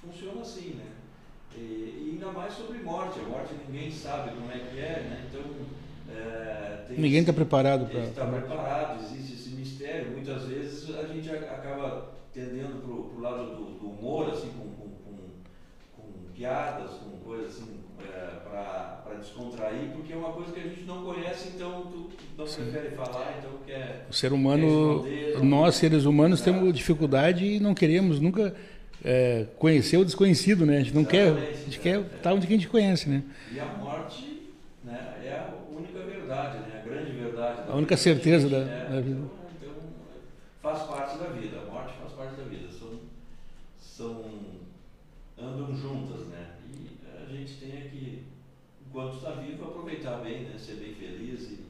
funciona 0.00 0.40
assim, 0.40 0.70
né? 0.70 0.86
E, 1.54 1.60
e 1.60 2.10
ainda 2.12 2.32
mais 2.32 2.54
sobre 2.54 2.78
morte, 2.78 3.20
a 3.20 3.28
morte 3.28 3.54
ninguém 3.68 3.90
sabe 3.90 4.30
como 4.30 4.50
é 4.50 4.58
que 4.58 4.78
é, 4.78 5.06
né? 5.10 5.28
Então, 5.28 5.42
é, 6.08 6.86
ninguém 6.96 7.20
está 7.20 7.32
preparado 7.32 7.86
para. 7.86 8.00
Está 8.00 8.26
preparado, 8.26 9.02
existe 9.02 9.34
esse 9.34 9.50
mistério. 9.50 10.12
Muitas 10.12 10.44
vezes 10.44 10.96
a 10.96 11.06
gente 11.06 11.30
acaba 11.30 12.14
tendendo 12.32 12.80
para 12.80 12.90
o 12.90 13.20
lado 13.20 13.56
do, 13.56 13.78
do, 13.78 13.90
humor, 13.90 14.30
assim, 14.30 14.50
com, 14.56 14.68
com, 14.70 14.88
com, 15.04 15.16
com, 15.96 16.32
piadas, 16.32 16.92
com 16.92 17.10
coisas 17.18 17.56
assim, 17.56 17.78
é, 18.04 18.48
para 18.48 19.14
descontrair, 19.18 19.90
porque 19.92 20.12
é 20.12 20.16
uma 20.16 20.32
coisa 20.32 20.52
que 20.52 20.60
a 20.60 20.62
gente 20.62 20.82
não 20.82 21.04
conhece, 21.04 21.50
então 21.54 21.82
tu 21.90 22.10
não 22.36 22.46
Sim. 22.46 22.62
prefere 22.62 22.94
falar, 22.94 23.36
então 23.38 23.50
quer. 23.66 24.06
O 24.10 24.12
ser 24.12 24.32
humano, 24.32 25.04
nós 25.42 25.74
seres 25.76 26.04
humanos, 26.04 26.40
é. 26.40 26.44
temos 26.44 26.72
dificuldade 26.72 27.44
e 27.44 27.60
não 27.60 27.74
queremos 27.74 28.20
nunca 28.20 28.54
é, 29.04 29.46
conhecer 29.58 29.96
o 29.96 30.04
desconhecido, 30.04 30.66
né? 30.66 30.78
A 30.78 30.80
gente 30.80 30.94
não 30.94 31.02
Exatamente, 31.02 31.46
quer, 31.46 31.52
a 31.52 31.64
gente 31.64 31.80
quer 31.80 32.00
estar 32.00 32.18
tá 32.18 32.34
onde 32.34 32.46
a 32.46 32.50
gente 32.50 32.68
conhece, 32.68 33.08
né? 33.08 33.22
E 33.52 33.60
a 33.60 33.66
morte 33.66 34.52
né, 34.84 35.20
é 35.24 35.32
a 35.32 35.54
única 35.70 35.98
verdade, 36.00 36.58
né? 36.58 36.82
A 36.82 36.88
grande 36.88 37.12
verdade. 37.12 37.62
A 37.68 37.76
única 37.76 37.96
certeza 37.96 38.48
da, 38.48 38.64
né? 38.64 38.88
da 38.90 39.00
vida. 39.00 39.20
Então, 39.20 39.30
então, 39.60 39.74
faz 40.62 40.82
parte 40.82 41.18
da 41.18 41.26
vida, 41.26 41.58
a 41.60 41.72
morte 41.72 41.94
faz 42.00 42.12
parte 42.12 42.36
da 42.36 42.44
vida. 42.44 42.68
São, 42.72 43.00
são 43.78 44.24
andam 45.40 45.74
juntas, 45.76 46.26
né? 46.26 46.56
E 46.68 46.98
a 47.22 47.32
gente 47.32 47.54
tem 47.54 47.70
que, 47.90 48.24
enquanto 48.98 49.14
está 49.14 49.30
vivo, 49.30 49.64
aproveitar 49.64 50.16
bem, 50.16 50.42
né? 50.42 50.58
Ser 50.58 50.74
bem 50.74 50.92
feliz 50.92 51.52
e, 51.52 51.64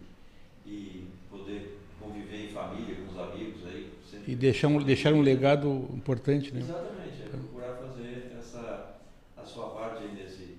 e 0.66 1.06
poder 1.30 1.78
conviver 2.00 2.46
em 2.46 2.48
família, 2.48 2.96
com 2.96 3.12
os 3.12 3.18
amigos 3.18 3.66
aí. 3.66 3.92
E 4.26 4.34
deixar 4.34 4.68
um, 4.68 4.82
deixar 4.82 5.12
um 5.12 5.20
legado 5.20 5.88
importante, 5.92 6.54
né? 6.54 6.60
Exatamente 6.60 7.28
procurar 7.30 7.76
fazer 7.76 8.34
essa, 8.38 8.96
a 9.36 9.44
sua 9.44 9.68
parte 9.70 10.04
nesse 10.08 10.56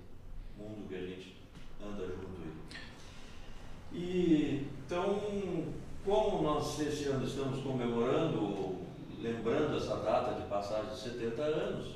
mundo 0.56 0.88
que 0.88 0.94
a 0.94 1.02
gente 1.02 1.38
anda 1.84 2.06
junto 2.06 2.40
aí. 2.44 2.78
E, 3.92 4.68
então, 4.86 5.20
como 6.06 6.44
nós 6.44 6.80
esse 6.80 7.06
ano 7.06 7.26
estamos 7.26 7.64
comemorando, 7.64 8.78
lembrando 9.20 9.76
essa 9.76 9.96
data 9.96 10.40
de 10.40 10.48
passagem 10.48 10.92
de 10.92 11.00
70 11.00 11.42
anos, 11.42 11.96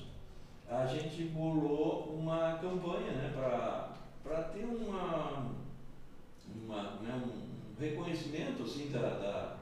a 0.68 0.88
gente 0.88 1.26
bolou 1.26 2.18
uma 2.20 2.54
campanha 2.54 3.12
né, 3.12 3.32
para 3.36 4.03
ter 4.30 4.66
uma, 4.66 5.52
uma 6.66 6.84
né, 7.02 7.22
um 7.26 7.82
reconhecimento 7.82 8.64
assim, 8.64 8.90
da, 8.92 9.00
da 9.00 9.56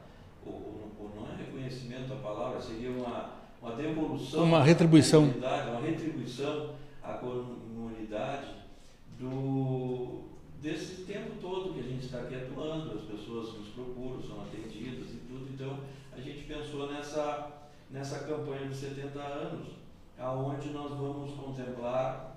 ou, 0.45 0.91
ou, 0.99 1.11
não 1.15 1.31
é 1.31 1.35
reconhecimento 1.35 2.13
a 2.13 2.17
palavra, 2.17 2.61
seria 2.61 2.91
uma 2.91 3.41
uma 3.61 3.75
devolução, 3.75 4.43
uma 4.43 4.63
retribuição, 4.63 5.23
uma 5.23 5.81
retribuição 5.81 6.75
à 7.03 7.13
comunidade 7.13 8.55
do 9.19 10.21
desse 10.59 11.03
tempo 11.03 11.35
todo 11.39 11.73
que 11.73 11.79
a 11.79 11.83
gente 11.83 12.05
está 12.05 12.19
aqui 12.19 12.35
atuando, 12.35 12.97
as 12.97 13.01
pessoas 13.01 13.53
nos 13.57 13.67
procuram, 13.69 14.21
são 14.21 14.41
atendidas 14.41 15.09
e 15.09 15.17
tudo. 15.27 15.47
Então 15.53 15.79
a 16.11 16.19
gente 16.19 16.43
pensou 16.45 16.91
nessa 16.91 17.61
nessa 17.89 18.19
campanha 18.19 18.67
de 18.67 18.75
70 18.75 19.19
anos, 19.19 19.67
aonde 20.17 20.69
nós 20.69 20.91
vamos 20.91 21.31
contemplar 21.33 22.30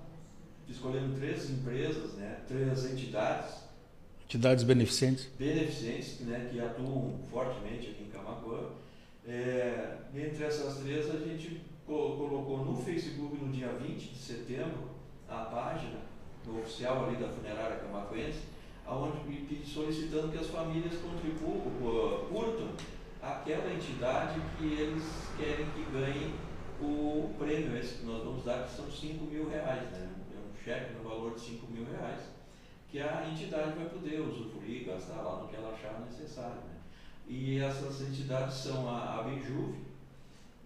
escolhendo 0.68 1.16
três 1.16 1.50
empresas, 1.50 2.14
né, 2.14 2.40
três 2.48 2.84
entidades. 2.92 3.64
Entidades 4.24 4.64
beneficentes. 4.64 5.28
Beneficentes 5.38 6.20
né, 6.20 6.48
que 6.50 6.60
atuam 6.60 7.18
fortemente 7.30 7.90
aqui 7.90 8.04
em 8.04 8.10
Camacuã. 8.10 8.70
É, 9.26 9.96
entre 10.14 10.44
essas 10.44 10.78
três, 10.78 11.08
a 11.10 11.18
gente 11.18 11.60
colocou 11.86 12.64
no 12.64 12.76
Facebook 12.82 13.36
no 13.36 13.52
dia 13.52 13.68
20 13.68 14.10
de 14.10 14.18
setembro 14.18 14.90
a 15.28 15.44
página 15.44 15.98
oficial 16.48 17.06
ali 17.06 17.16
da 17.16 17.28
funerária 17.28 17.76
camacuense, 17.76 18.40
onde 18.86 19.64
solicitando 19.66 20.28
que 20.28 20.38
as 20.38 20.48
famílias 20.48 20.94
contribuam, 20.96 22.26
curtam 22.28 22.68
aquela 23.22 23.72
entidade 23.72 24.40
que 24.58 24.66
eles 24.66 25.02
querem 25.38 25.66
que 25.70 25.90
ganhe 25.90 26.34
o 26.80 27.34
prêmio. 27.38 27.76
Esse 27.76 27.98
que 27.98 28.06
nós 28.06 28.22
vamos 28.22 28.44
dar, 28.44 28.64
que 28.64 28.76
são 28.76 28.90
5 28.90 29.24
mil 29.24 29.48
reais, 29.48 29.90
né? 29.90 30.08
Cheque 30.64 30.94
no 30.94 31.08
valor 31.08 31.34
de 31.34 31.40
5 31.40 31.66
mil 31.70 31.84
reais, 31.84 32.20
que 32.90 32.98
a 32.98 33.28
entidade 33.30 33.72
vai 33.76 33.86
poder 33.86 34.20
usufruir, 34.20 34.86
gastar 34.86 35.20
lá 35.22 35.42
no 35.42 35.48
que 35.48 35.56
ela 35.56 35.74
achar 35.74 36.00
necessário. 36.00 36.54
Né? 36.54 36.74
E 37.28 37.58
essas 37.58 38.00
entidades 38.00 38.54
são 38.54 38.88
a 38.88 39.20
Abenjuve, 39.20 39.78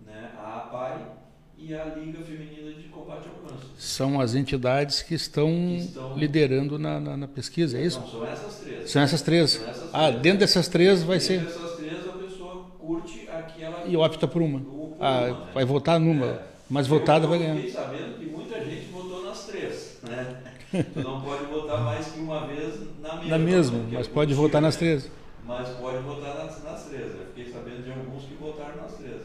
né, 0.07 0.33
a 0.39 0.59
APAI 0.59 1.19
e 1.59 1.75
a 1.75 1.85
Liga 1.87 2.23
Feminina 2.23 2.73
de 2.73 2.89
Combate 2.89 3.29
ao 3.29 3.49
Câncer. 3.49 3.67
São 3.77 4.21
as 4.21 4.35
entidades 4.35 5.03
que 5.03 5.15
estão, 5.15 5.49
que 5.49 5.77
estão 5.79 6.17
liderando 6.17 6.79
na, 6.79 7.01
na, 7.01 7.17
na, 7.17 7.29
pesquisa, 7.29 7.79
é 7.79 7.85
isso? 7.85 7.99
Não, 8.01 8.09
são 8.09 8.27
essas 8.27 8.59
três. 8.61 8.91
São 8.91 9.03
essas 9.03 9.23
três. 9.23 9.51
São 9.51 9.69
essas 9.69 9.91
ah, 9.93 10.07
três. 10.09 10.23
dentro 10.23 10.39
dessas 10.39 10.69
três 10.69 11.03
vai 11.03 11.19
dentro 11.19 11.27
ser. 11.27 11.41
Dentro 11.41 11.61
dessas 11.61 11.77
três 11.77 12.09
a 12.09 12.13
pessoa 12.13 12.65
curte 12.79 13.29
aquela. 13.29 13.85
E 13.87 13.97
opta 13.97 14.29
por 14.29 14.43
uma. 14.43 14.61
Por 14.61 14.97
ah, 15.01 15.21
uma 15.27 15.47
né? 15.47 15.51
Vai 15.55 15.65
votar 15.65 15.99
numa. 15.99 16.27
É. 16.27 16.43
Mas 16.71 16.87
votada 16.87 17.27
vai 17.27 17.39
ganhar. 17.39 17.55
Eu 17.55 17.63
fiquei 17.63 17.73
sabendo 17.73 18.19
que 18.19 18.27
muita 18.27 18.65
gente 18.65 18.87
votou 18.91 19.25
nas 19.25 19.47
três. 19.47 19.99
Né? 20.03 20.43
Tu 20.71 21.01
não 21.01 21.21
pode 21.21 21.45
votar 21.47 21.81
mais 21.83 22.07
que 22.07 22.21
uma 22.21 22.47
vez 22.47 22.81
na 23.01 23.15
mesma. 23.17 23.29
Na 23.29 23.39
mesma, 23.39 23.85
mas 23.93 24.09
pode 24.09 24.35
votar 24.35 24.61
nas 24.61 24.77
três 24.77 25.11
mas 25.49 25.71
pode 25.71 26.03
votar 26.03 26.37
nas, 26.37 26.63
nas 26.63 26.85
três. 26.85 27.15
Eu 27.15 27.27
fiquei 27.29 27.51
sabendo 27.51 27.83
de 27.83 27.91
alguns 27.91 28.25
que 28.25 28.35
votaram 28.35 28.77
nas 28.77 28.95
três. 28.97 29.23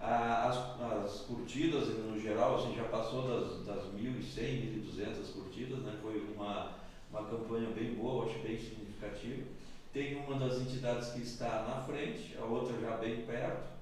As, 0.00 0.56
as 0.80 1.20
curtidas, 1.22 1.88
no 1.88 2.18
geral, 2.20 2.54
assim, 2.54 2.76
já 2.76 2.84
passou 2.84 3.22
das, 3.22 3.66
das 3.66 3.84
1.100, 3.92 4.84
1.200 4.84 5.32
curtidas, 5.32 5.80
né? 5.80 5.98
foi 6.00 6.24
uma, 6.32 6.76
uma 7.10 7.24
campanha 7.24 7.70
bem 7.70 7.94
boa, 7.94 8.26
acho 8.26 8.38
bem 8.38 8.56
significativa. 8.56 9.42
Tem 9.92 10.16
uma 10.16 10.38
das 10.38 10.60
entidades 10.60 11.08
que 11.08 11.22
está 11.22 11.64
na 11.68 11.82
frente, 11.82 12.36
a 12.40 12.44
outra 12.44 12.78
já 12.80 12.96
bem 12.98 13.22
perto. 13.22 13.74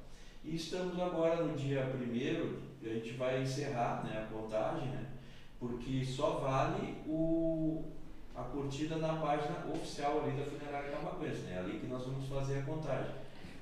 E 0.44 0.57
estamos 0.57 0.98
agora 0.98 1.44
no 1.44 1.55
dia 1.55 1.85
primeiro, 1.94 2.59
a 2.83 2.88
gente 2.88 3.12
vai 3.12 3.42
encerrar 3.42 4.03
né, 4.05 4.27
a 4.27 4.35
contagem, 4.35 4.88
né, 4.88 5.07
porque 5.62 6.05
só 6.05 6.40
vale 6.42 6.96
o, 7.07 7.85
a 8.35 8.42
curtida 8.42 8.96
na 8.96 9.14
página 9.14 9.64
oficial 9.72 10.25
ali 10.25 10.33
da 10.33 10.44
Funerária 10.44 10.90
Camacuense, 10.90 11.42
né? 11.42 11.61
Ali 11.61 11.79
que 11.79 11.87
nós 11.87 12.05
vamos 12.05 12.29
fazer 12.29 12.59
a 12.59 12.62
contagem. 12.62 13.12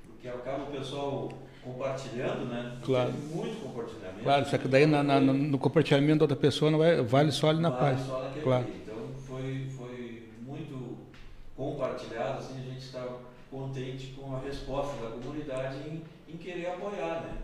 Porque 0.07 0.27
acaba 0.27 0.63
o 0.63 0.71
pessoal 0.71 1.31
compartilhando, 1.63 2.45
né? 2.45 2.79
Claro. 2.83 3.11
Tem 3.11 3.21
muito 3.21 3.61
compartilhamento. 3.61 4.23
Claro, 4.23 4.45
só 4.49 4.57
que 4.57 4.67
daí 4.67 4.87
na, 4.87 5.03
na, 5.03 5.19
no 5.19 5.59
compartilhamento 5.59 6.17
da 6.17 6.23
outra 6.23 6.37
pessoa 6.37 6.71
não 6.71 6.79
vai, 6.79 7.03
vale 7.03 7.31
só 7.31 7.49
ali 7.51 7.61
na 7.61 7.69
vale 7.69 7.81
página. 7.81 8.07
Só 8.07 8.31
claro. 8.41 8.63
Ali. 8.63 8.81
Então 8.83 9.07
foi, 9.27 9.69
foi 9.69 10.29
muito 10.41 10.97
compartilhado, 11.55 12.39
assim, 12.39 12.59
a 12.59 12.63
gente 12.63 12.79
está 12.83 13.07
contente 13.51 14.15
com 14.19 14.35
a 14.35 14.39
resposta 14.39 14.95
da 15.03 15.11
comunidade 15.11 15.77
em, 15.87 16.01
em 16.27 16.37
querer 16.37 16.65
apoiar, 16.65 17.21
né? 17.21 17.37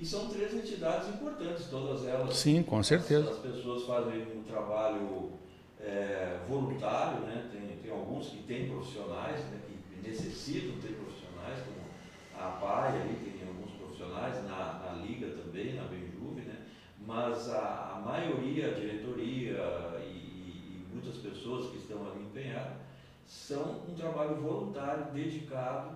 E 0.00 0.06
são 0.06 0.30
três 0.30 0.54
entidades 0.54 1.10
importantes, 1.10 1.66
todas 1.66 2.06
elas. 2.06 2.34
Sim, 2.34 2.62
com 2.62 2.82
certeza. 2.82 3.28
As, 3.28 3.36
as 3.36 3.42
pessoas 3.42 3.84
fazem 3.84 4.22
um 4.34 4.42
trabalho 4.44 5.32
é, 5.78 6.38
voluntário, 6.48 7.20
né? 7.20 7.50
tem, 7.52 7.76
tem 7.76 7.90
alguns 7.90 8.28
que 8.30 8.38
têm 8.44 8.70
profissionais, 8.70 9.40
né? 9.50 9.60
que 9.68 10.08
necessitam 10.08 10.80
ter 10.80 10.94
profissionais, 10.94 11.58
como 11.66 11.86
a 12.34 12.52
PAI 12.52 13.02
ali 13.02 13.14
tem 13.38 13.46
alguns 13.46 13.72
profissionais, 13.72 14.42
na, 14.44 14.80
na 14.86 15.02
Liga 15.04 15.36
também, 15.36 15.74
na 15.74 15.82
Benjuve, 15.82 16.46
né? 16.46 16.64
mas 17.06 17.50
a, 17.50 17.96
a 17.96 18.00
maioria, 18.00 18.68
a 18.68 18.74
diretoria 18.74 20.00
e, 20.00 20.08
e, 20.08 20.86
muitas 20.90 21.16
pessoas 21.16 21.72
que 21.72 21.76
estão 21.76 22.10
ali 22.10 22.22
empenhadas, 22.22 22.78
são 23.26 23.82
um 23.86 23.94
trabalho 23.94 24.36
voluntário, 24.36 25.12
dedicado, 25.12 25.94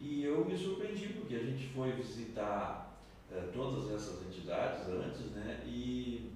e 0.00 0.22
eu 0.22 0.44
me 0.44 0.56
surpreendi, 0.56 1.08
porque 1.08 1.34
a 1.34 1.42
gente 1.42 1.66
foi 1.74 1.90
visitar 1.90 2.89
é, 3.32 3.50
todas 3.52 3.90
essas 3.92 4.22
entidades 4.26 4.88
antes, 4.88 5.30
né? 5.32 5.62
e 5.66 6.30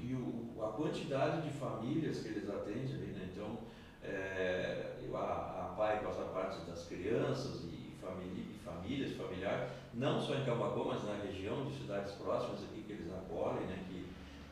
e 0.00 0.14
o, 0.14 0.64
a 0.64 0.68
quantidade 0.68 1.42
de 1.42 1.50
famílias 1.58 2.20
que 2.20 2.28
eles 2.28 2.48
atendem 2.48 2.86
né? 2.86 3.28
Então, 3.32 3.58
é, 4.02 4.94
a, 5.12 5.18
a 5.18 5.74
PAI 5.76 6.02
passa 6.04 6.22
a 6.22 6.26
parte 6.26 6.60
das 6.66 6.86
crianças 6.86 7.64
e, 7.64 7.92
família, 8.00 8.44
e 8.44 8.58
famílias, 8.64 9.12
familiares, 9.16 9.70
não 9.94 10.20
só 10.20 10.34
em 10.34 10.44
Camacuã, 10.44 10.84
mas 10.86 11.04
na 11.04 11.14
região 11.14 11.64
de 11.64 11.76
cidades 11.76 12.12
próximas 12.12 12.62
aqui 12.62 12.82
que 12.86 12.92
eles 12.92 13.12
acolhem, 13.12 13.66
né? 13.66 13.84
Que, 13.88 14.06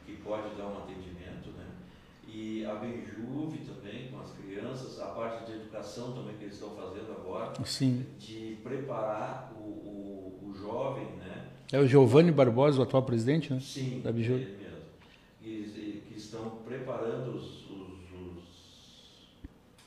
que 0.04 0.22
pode 0.22 0.54
dar 0.56 0.66
um 0.66 0.78
atendimento, 0.78 1.50
né? 1.50 1.66
E 2.26 2.66
a 2.66 2.74
Benjuve 2.74 3.58
também, 3.58 4.10
com 4.10 4.20
as 4.20 4.32
crianças, 4.32 4.98
a 5.00 5.06
parte 5.06 5.46
de 5.46 5.52
educação 5.52 6.12
também 6.12 6.36
que 6.36 6.44
eles 6.44 6.54
estão 6.54 6.70
fazendo 6.70 7.12
agora, 7.12 7.52
Sim. 7.64 8.04
de 8.18 8.58
preparar 8.62 9.52
o 9.56 9.85
jovem, 10.66 11.06
né? 11.18 11.44
É 11.72 11.80
o 11.80 11.86
Giovanni 11.86 12.30
Barbosa, 12.30 12.80
o 12.80 12.82
atual 12.82 13.02
presidente, 13.02 13.52
né? 13.52 13.60
Sim, 13.60 14.00
da 14.02 14.12
Benjuve 14.12 14.66
que, 15.46 16.02
que 16.08 16.18
estão 16.18 16.58
preparando 16.64 17.36
os, 17.36 17.70
os, 17.70 18.10
os, 18.12 19.42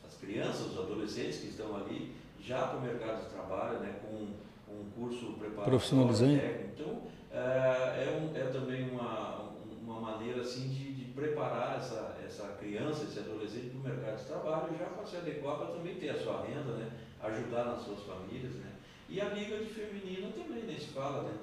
as 0.08 0.16
crianças, 0.16 0.72
os 0.72 0.80
adolescentes 0.80 1.40
que 1.40 1.48
estão 1.48 1.76
ali 1.76 2.16
já 2.40 2.68
para 2.68 2.78
o 2.78 2.82
mercado 2.82 3.26
de 3.26 3.30
trabalho, 3.30 3.80
né, 3.80 4.00
com 4.02 4.74
um 4.74 4.90
curso 4.96 5.34
preparatório 5.34 5.72
profissionalizante. 5.72 6.46
Então, 6.74 7.02
é, 7.32 7.38
é, 7.38 8.20
um, 8.22 8.36
é 8.36 8.46
também 8.50 8.90
uma, 8.90 9.52
uma 9.82 10.00
maneira 10.00 10.42
assim 10.42 10.70
de, 10.70 10.94
de, 10.94 11.06
preparar 11.12 11.78
essa, 11.78 12.18
essa 12.26 12.48
criança, 12.60 13.04
esse 13.04 13.20
adolescente 13.20 13.70
para 13.72 13.80
o 13.80 13.96
mercado 13.96 14.18
de 14.18 14.26
trabalho, 14.26 14.78
já 14.78 14.86
para 14.86 15.06
se 15.06 15.18
adequar 15.18 15.58
para 15.58 15.68
também 15.68 15.96
ter 15.96 16.12
a 16.12 16.20
sua 16.20 16.46
renda, 16.46 16.72
né, 16.78 16.92
ajudar 17.22 17.66
nas 17.66 17.82
suas 17.82 18.04
famílias. 18.04 18.54
Né. 18.54 18.72
E 19.10 19.20
a 19.20 19.30
Liga 19.30 19.58
de 19.58 19.66
Feminina 19.66 20.32
também, 20.32 20.64
nem 20.64 20.80
se 20.80 20.88
fala, 20.88 21.24
né? 21.24 21.38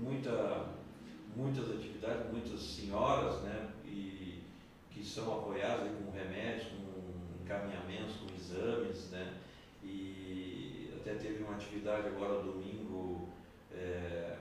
Muita, 0.00 0.66
muitas 1.34 1.70
atividades, 1.70 2.30
muitas 2.30 2.60
senhoras, 2.60 3.42
né? 3.42 3.70
E, 3.84 4.42
que 4.90 5.04
são 5.04 5.40
apoiadas 5.40 5.88
com 5.98 6.10
remédios, 6.10 6.68
com 6.68 7.44
encaminhamentos, 7.44 8.16
com 8.16 8.34
exames, 8.34 9.10
né? 9.10 9.34
E 9.82 10.90
até 11.00 11.14
teve 11.14 11.42
uma 11.42 11.54
atividade 11.54 12.06
agora 12.08 12.42
domingo, 12.42 13.28
é, 13.72 14.36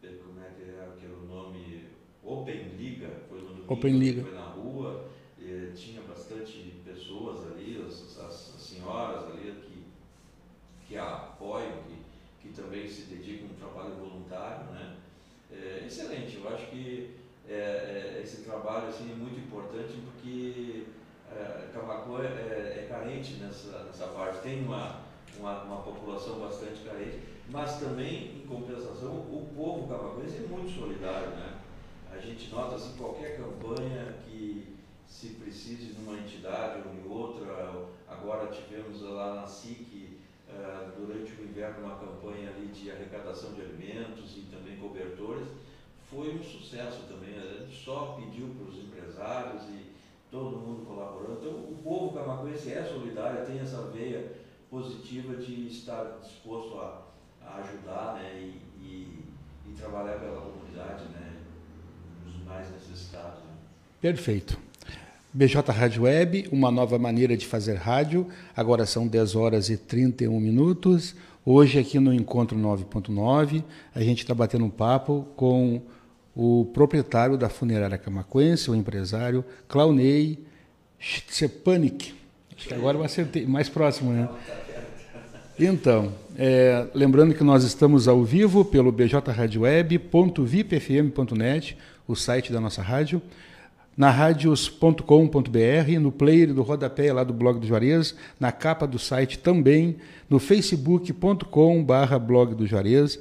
como 0.00 0.40
é 0.40 0.50
que 0.50 0.62
é 0.62 0.88
aquele 0.92 1.26
nome? 1.26 1.88
Open 2.24 2.68
Liga, 2.78 3.10
foi 3.28 3.40
no 3.42 3.48
domingo, 3.48 3.72
Open 3.74 3.98
Liga. 3.98 4.22
foi 4.22 4.34
na 4.34 4.46
rua, 4.46 5.10
eh, 5.38 5.72
tinha 5.74 6.00
bastante 6.02 6.80
pessoas 6.84 7.46
ali, 7.52 7.84
as, 7.86 8.18
as, 8.18 8.54
as 8.54 8.62
senhoras 8.62 9.24
ali 9.24 9.52
que, 9.60 9.84
que 10.94 10.98
a 10.98 11.14
apoiam, 11.14 11.72
que, 11.88 11.98
que 12.40 12.54
também 12.54 12.86
se 12.86 13.02
dedicam 13.02 13.48
a 13.48 13.52
um 13.52 13.54
trabalho 13.56 13.94
voluntário, 13.96 14.66
né? 14.70 14.96
É, 15.50 15.84
excelente, 15.84 16.36
eu 16.36 16.48
acho 16.54 16.66
que 16.68 17.16
é, 17.48 17.52
é, 17.52 18.20
esse 18.22 18.42
trabalho 18.42 18.88
assim, 18.88 19.10
é 19.10 19.14
muito 19.14 19.40
importante 19.40 19.94
porque 20.04 20.84
é, 21.32 21.34
é, 21.34 22.78
é, 22.78 22.86
carente 22.88 23.34
nessa, 23.34 23.84
nessa 23.84 24.06
parte, 24.08 24.42
tem 24.42 24.64
uma, 24.64 25.00
uma, 25.36 25.62
uma, 25.64 25.82
população 25.82 26.38
bastante 26.38 26.84
carente, 26.84 27.18
mas 27.50 27.80
também, 27.80 28.36
em 28.36 28.46
compensação, 28.46 29.14
o 29.14 29.50
povo 29.54 29.88
camacuense 29.88 30.44
é 30.44 30.46
muito 30.46 30.70
solidário, 30.78 31.30
né? 31.30 31.58
A 32.12 32.18
gente 32.18 32.50
nota 32.50 32.76
assim, 32.76 32.96
qualquer 32.96 33.36
campanha 33.36 34.14
que 34.24 34.76
se 35.08 35.30
precise 35.30 35.92
de 35.92 36.00
uma 36.00 36.16
entidade 36.18 36.82
ou 36.86 36.94
em 36.94 37.12
outra, 37.12 37.88
agora 38.08 38.46
tivemos 38.46 39.02
lá 39.02 39.34
na 39.34 39.46
SIC, 39.46 39.93
durante 40.96 41.32
o 41.32 41.44
inverno, 41.44 41.86
uma 41.86 41.96
campanha 41.96 42.50
ali 42.50 42.68
de 42.68 42.90
arrecadação 42.90 43.52
de 43.52 43.62
alimentos 43.62 44.36
e 44.36 44.42
também 44.42 44.76
cobertores, 44.76 45.46
foi 46.10 46.34
um 46.34 46.42
sucesso 46.42 47.02
também. 47.08 47.36
A 47.36 47.64
gente 47.64 47.84
só 47.84 48.18
pediu 48.20 48.48
para 48.48 48.68
os 48.68 48.78
empresários 48.78 49.62
e 49.70 49.92
todo 50.30 50.56
mundo 50.56 50.84
colaborando. 50.86 51.38
Então, 51.40 51.52
o 51.52 51.80
povo 51.82 52.16
camacuense 52.16 52.72
é 52.72 52.84
solidário, 52.84 53.46
tem 53.46 53.60
essa 53.60 53.82
veia 53.82 54.32
positiva 54.70 55.36
de 55.36 55.68
estar 55.68 56.18
disposto 56.20 56.78
a, 56.80 57.02
a 57.40 57.56
ajudar 57.58 58.14
né, 58.14 58.32
e, 58.34 58.60
e, 58.82 59.24
e, 59.68 59.72
trabalhar 59.76 60.18
pela 60.18 60.40
comunidade, 60.40 61.04
né, 61.04 61.40
os 62.26 62.44
mais 62.44 62.70
necessitados. 62.72 63.38
Né. 63.44 63.54
Perfeito. 64.00 64.58
BJ 65.34 65.72
Rádio 65.72 66.04
Web, 66.04 66.48
uma 66.52 66.70
nova 66.70 66.96
maneira 66.96 67.36
de 67.36 67.44
fazer 67.44 67.74
rádio. 67.74 68.28
Agora 68.56 68.86
são 68.86 69.04
10 69.04 69.34
horas 69.34 69.68
e 69.68 69.76
31 69.76 70.38
minutos. 70.38 71.16
Hoje, 71.44 71.76
aqui 71.76 71.98
no 71.98 72.14
Encontro 72.14 72.56
9.9, 72.56 73.64
a 73.92 74.00
gente 74.00 74.20
está 74.20 74.32
batendo 74.32 74.64
um 74.64 74.70
papo 74.70 75.26
com 75.34 75.82
o 76.36 76.66
proprietário 76.72 77.36
da 77.36 77.48
funerária 77.48 77.98
camacuense, 77.98 78.70
o 78.70 78.76
empresário 78.76 79.44
Claunei 79.66 80.38
Stepanik. 81.00 82.14
Acho 82.56 82.68
que 82.68 82.74
agora 82.74 82.96
eu 82.96 83.02
acertei, 83.02 83.44
mais 83.44 83.68
próximo, 83.68 84.12
né? 84.12 84.28
Então, 85.58 86.12
é, 86.38 86.86
lembrando 86.94 87.34
que 87.34 87.42
nós 87.42 87.64
estamos 87.64 88.06
ao 88.06 88.22
vivo 88.22 88.64
pelo 88.64 88.92
bjradioweb.vipfm.net, 88.92 91.76
o 92.06 92.14
site 92.14 92.52
da 92.52 92.60
nossa 92.60 92.82
rádio 92.82 93.20
na 93.96 94.10
radios.com.br, 94.10 96.00
no 96.00 96.10
player 96.10 96.52
do 96.52 96.62
rodapé 96.62 97.12
lá 97.12 97.22
do 97.22 97.32
blog 97.32 97.60
do 97.60 97.66
Juarez, 97.66 98.14
na 98.38 98.50
capa 98.50 98.86
do 98.86 98.98
site 98.98 99.38
também, 99.38 99.96
no 100.28 100.38
facebook.com/barra 100.38 102.18
blog 102.18 102.54
do 102.54 102.66
Juarez, 102.66 103.18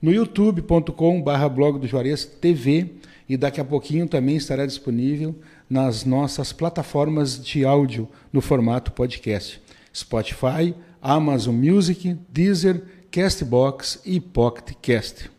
no 0.00 0.12
youtube.com/barra 0.12 1.48
blog 1.48 1.78
do 1.78 1.86
Juarez 1.86 2.24
TV 2.24 2.90
e 3.28 3.36
daqui 3.36 3.60
a 3.60 3.64
pouquinho 3.64 4.08
também 4.08 4.36
estará 4.36 4.66
disponível 4.66 5.34
nas 5.68 6.04
nossas 6.04 6.52
plataformas 6.52 7.42
de 7.42 7.64
áudio 7.64 8.08
no 8.32 8.40
formato 8.40 8.92
podcast: 8.92 9.60
Spotify, 9.94 10.74
Amazon 11.00 11.54
Music, 11.54 12.16
Deezer, 12.28 12.82
Castbox 13.10 14.00
e 14.04 14.20
Pocket 14.20 14.76
Cast. 14.82 15.30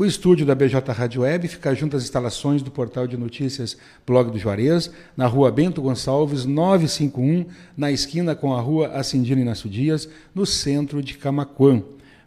O 0.00 0.04
estúdio 0.06 0.46
da 0.46 0.54
BJ 0.54 0.80
Rádio 0.94 1.20
Web 1.20 1.46
fica 1.46 1.74
junto 1.74 1.94
às 1.94 2.04
instalações 2.04 2.62
do 2.62 2.70
portal 2.70 3.06
de 3.06 3.18
notícias 3.18 3.76
Blog 4.06 4.30
do 4.30 4.38
Juarez, 4.38 4.90
na 5.14 5.26
rua 5.26 5.52
Bento 5.52 5.82
Gonçalves, 5.82 6.46
951, 6.46 7.44
na 7.76 7.92
esquina 7.92 8.34
com 8.34 8.54
a 8.54 8.60
rua 8.62 8.88
Acendino 8.94 9.42
Inácio 9.42 9.68
Dias, 9.68 10.08
no 10.34 10.46
centro 10.46 11.02
de 11.02 11.18
Camaquã. 11.18 11.82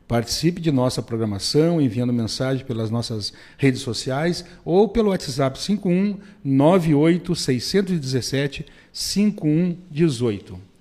Participe 0.08 0.62
de 0.62 0.72
nossa 0.72 1.02
programação 1.02 1.82
enviando 1.82 2.14
mensagem 2.14 2.64
pelas 2.64 2.92
nossas 2.92 3.34
redes 3.58 3.82
sociais 3.82 4.46
ou 4.64 4.88
pelo 4.88 5.10
WhatsApp 5.10 5.60
51 5.60 6.20
98 6.44 7.36
617 7.36 8.68
5118. 8.92 10.73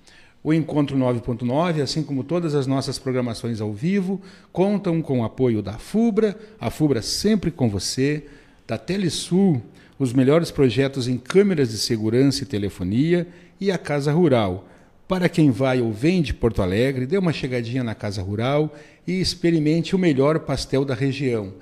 O 0.43 0.53
Encontro 0.53 0.97
9.9, 0.97 1.81
assim 1.81 2.03
como 2.03 2.21
todas 2.21 2.53
as 2.53 2.67
nossas 2.67 2.99
programações 2.99 3.61
ao 3.61 3.71
vivo, 3.71 4.21
contam 4.51 5.01
com 5.01 5.21
o 5.21 5.23
apoio 5.23 5.61
da 5.61 5.77
FUBRA, 5.77 6.37
a 6.59 6.69
FUBRA 6.69 7.01
sempre 7.01 7.49
com 7.49 7.69
você, 7.69 8.25
da 8.67 8.77
Telesul, 8.77 9.61
os 9.97 10.11
melhores 10.11 10.51
projetos 10.51 11.07
em 11.07 11.17
câmeras 11.17 11.69
de 11.69 11.77
segurança 11.77 12.43
e 12.43 12.45
telefonia 12.45 13.25
e 13.59 13.71
a 13.71 13.77
Casa 13.77 14.11
Rural. 14.11 14.67
Para 15.07 15.29
quem 15.29 15.49
vai 15.49 15.79
ou 15.79 15.93
vem 15.93 16.21
de 16.21 16.33
Porto 16.33 16.61
Alegre, 16.61 17.05
dê 17.05 17.17
uma 17.17 17.31
chegadinha 17.31 17.83
na 17.83 17.95
Casa 17.95 18.21
Rural 18.21 18.73
e 19.07 19.21
experimente 19.21 19.95
o 19.95 19.99
melhor 19.99 20.39
pastel 20.39 20.83
da 20.83 20.93
região. 20.93 21.53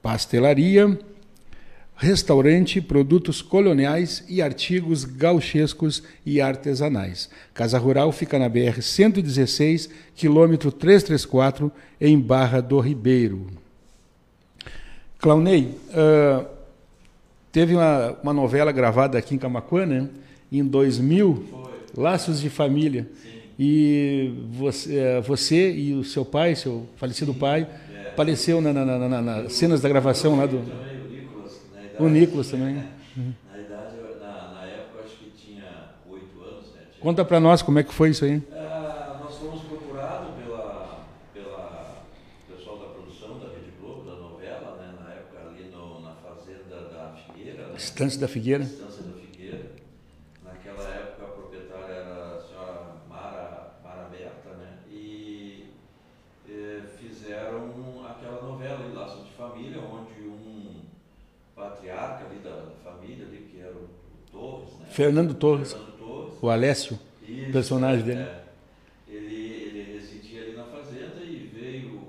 Pastelaria 0.00 0.98
restaurante, 2.00 2.80
produtos 2.80 3.42
coloniais 3.42 4.24
e 4.26 4.40
artigos 4.40 5.04
gauchescos 5.04 6.02
e 6.24 6.40
artesanais. 6.40 7.28
Casa 7.52 7.78
Rural 7.78 8.10
fica 8.10 8.38
na 8.38 8.48
BR 8.48 8.80
116, 8.80 9.90
quilômetro 10.16 10.72
334, 10.72 11.70
em 12.00 12.18
Barra 12.18 12.62
do 12.62 12.80
Ribeiro. 12.80 13.48
Claunei, 15.18 15.76
uh, 15.90 16.46
teve 17.52 17.74
uma, 17.74 18.16
uma, 18.22 18.32
novela 18.32 18.72
gravada 18.72 19.18
aqui 19.18 19.34
em 19.34 19.38
Camacuã, 19.38 19.84
né? 19.84 20.08
em 20.50 20.64
2000, 20.64 21.44
Foi. 21.50 22.02
Laços 22.02 22.40
de 22.40 22.48
Família. 22.48 23.06
Sim. 23.22 23.28
E 23.58 24.32
você, 24.52 25.20
você, 25.20 25.70
e 25.70 25.92
o 25.92 26.02
seu 26.02 26.24
pai, 26.24 26.56
seu 26.56 26.86
falecido 26.96 27.34
Sim. 27.34 27.38
pai, 27.38 27.68
é. 27.94 28.08
apareceu 28.08 28.58
nas 28.62 28.74
na, 28.74 28.86
na, 28.86 29.20
na, 29.20 29.50
cenas 29.50 29.82
da 29.82 29.88
gravação 29.90 30.38
lá 30.38 30.46
do 30.46 30.89
o 32.04 32.08
Nicolas 32.08 32.50
também. 32.50 32.74
Na 32.74 33.58
idade, 33.58 33.96
na, 34.18 34.54
na 34.54 34.64
época, 34.64 35.04
acho 35.04 35.16
que 35.16 35.30
tinha 35.30 35.90
oito 36.08 36.40
anos. 36.42 36.72
Né? 36.72 36.82
Tinha... 36.90 37.02
Conta 37.02 37.24
para 37.24 37.40
nós 37.40 37.62
como 37.62 37.78
é 37.78 37.82
que 37.82 37.92
foi 37.92 38.10
isso 38.10 38.24
aí. 38.24 38.42
É, 38.52 39.18
nós 39.22 39.36
fomos 39.36 39.62
procurados 39.64 40.34
pela, 40.42 41.06
pela 41.34 42.02
pessoal 42.48 42.78
da 42.78 42.86
produção 42.86 43.38
da 43.38 43.48
Rede 43.48 43.72
Globo, 43.80 44.08
da 44.08 44.16
novela, 44.16 44.76
né? 44.76 44.94
na 45.00 45.12
época 45.12 45.40
ali 45.48 45.64
no, 45.70 46.00
na 46.00 46.14
fazenda 46.14 46.88
da 46.88 47.14
Figueira. 47.14 47.66
Né? 47.66 47.74
Estância 47.76 48.20
da 48.20 48.28
Figueira. 48.28 48.64
Estância 48.64 49.02
da 49.02 49.12
Figueira. 49.12 49.72
Naquela 50.44 50.88
época 50.88 51.24
a 51.24 51.28
proprietária 51.28 51.92
era 51.92 52.36
a 52.36 52.40
senhora 52.40 52.96
Mara, 53.08 53.74
Mara 53.84 54.08
Berta, 54.08 54.50
né? 54.56 54.78
E, 54.90 55.66
e 56.48 56.82
fizeram 56.98 58.06
aquela 58.08 58.42
novela, 58.42 58.90
Laço 58.94 59.24
de 59.24 59.32
Família, 59.32 59.80
onde 59.80 60.28
um 60.28 60.80
patriarca 61.60 62.24
ali 62.24 62.38
da, 62.38 62.70
família, 62.82 63.26
ali, 63.26 63.48
que 63.50 63.60
era 63.60 63.74
o, 63.74 63.84
o 63.84 64.30
Torres. 64.30 64.78
Né? 64.78 64.86
Fernando 65.00 65.32
Torres. 65.32 65.72
Fernando 65.72 65.96
Torres. 65.96 66.34
O 66.42 66.50
Alessio, 66.50 66.98
Isso, 67.26 67.52
personagem 67.52 68.04
dele. 68.04 68.20
É. 68.20 68.42
Ele, 69.08 69.34
ele 69.34 69.92
residia 69.94 70.42
ali 70.42 70.52
na 70.54 70.64
fazenda 70.64 71.24
e 71.24 71.50
veio, 71.54 72.02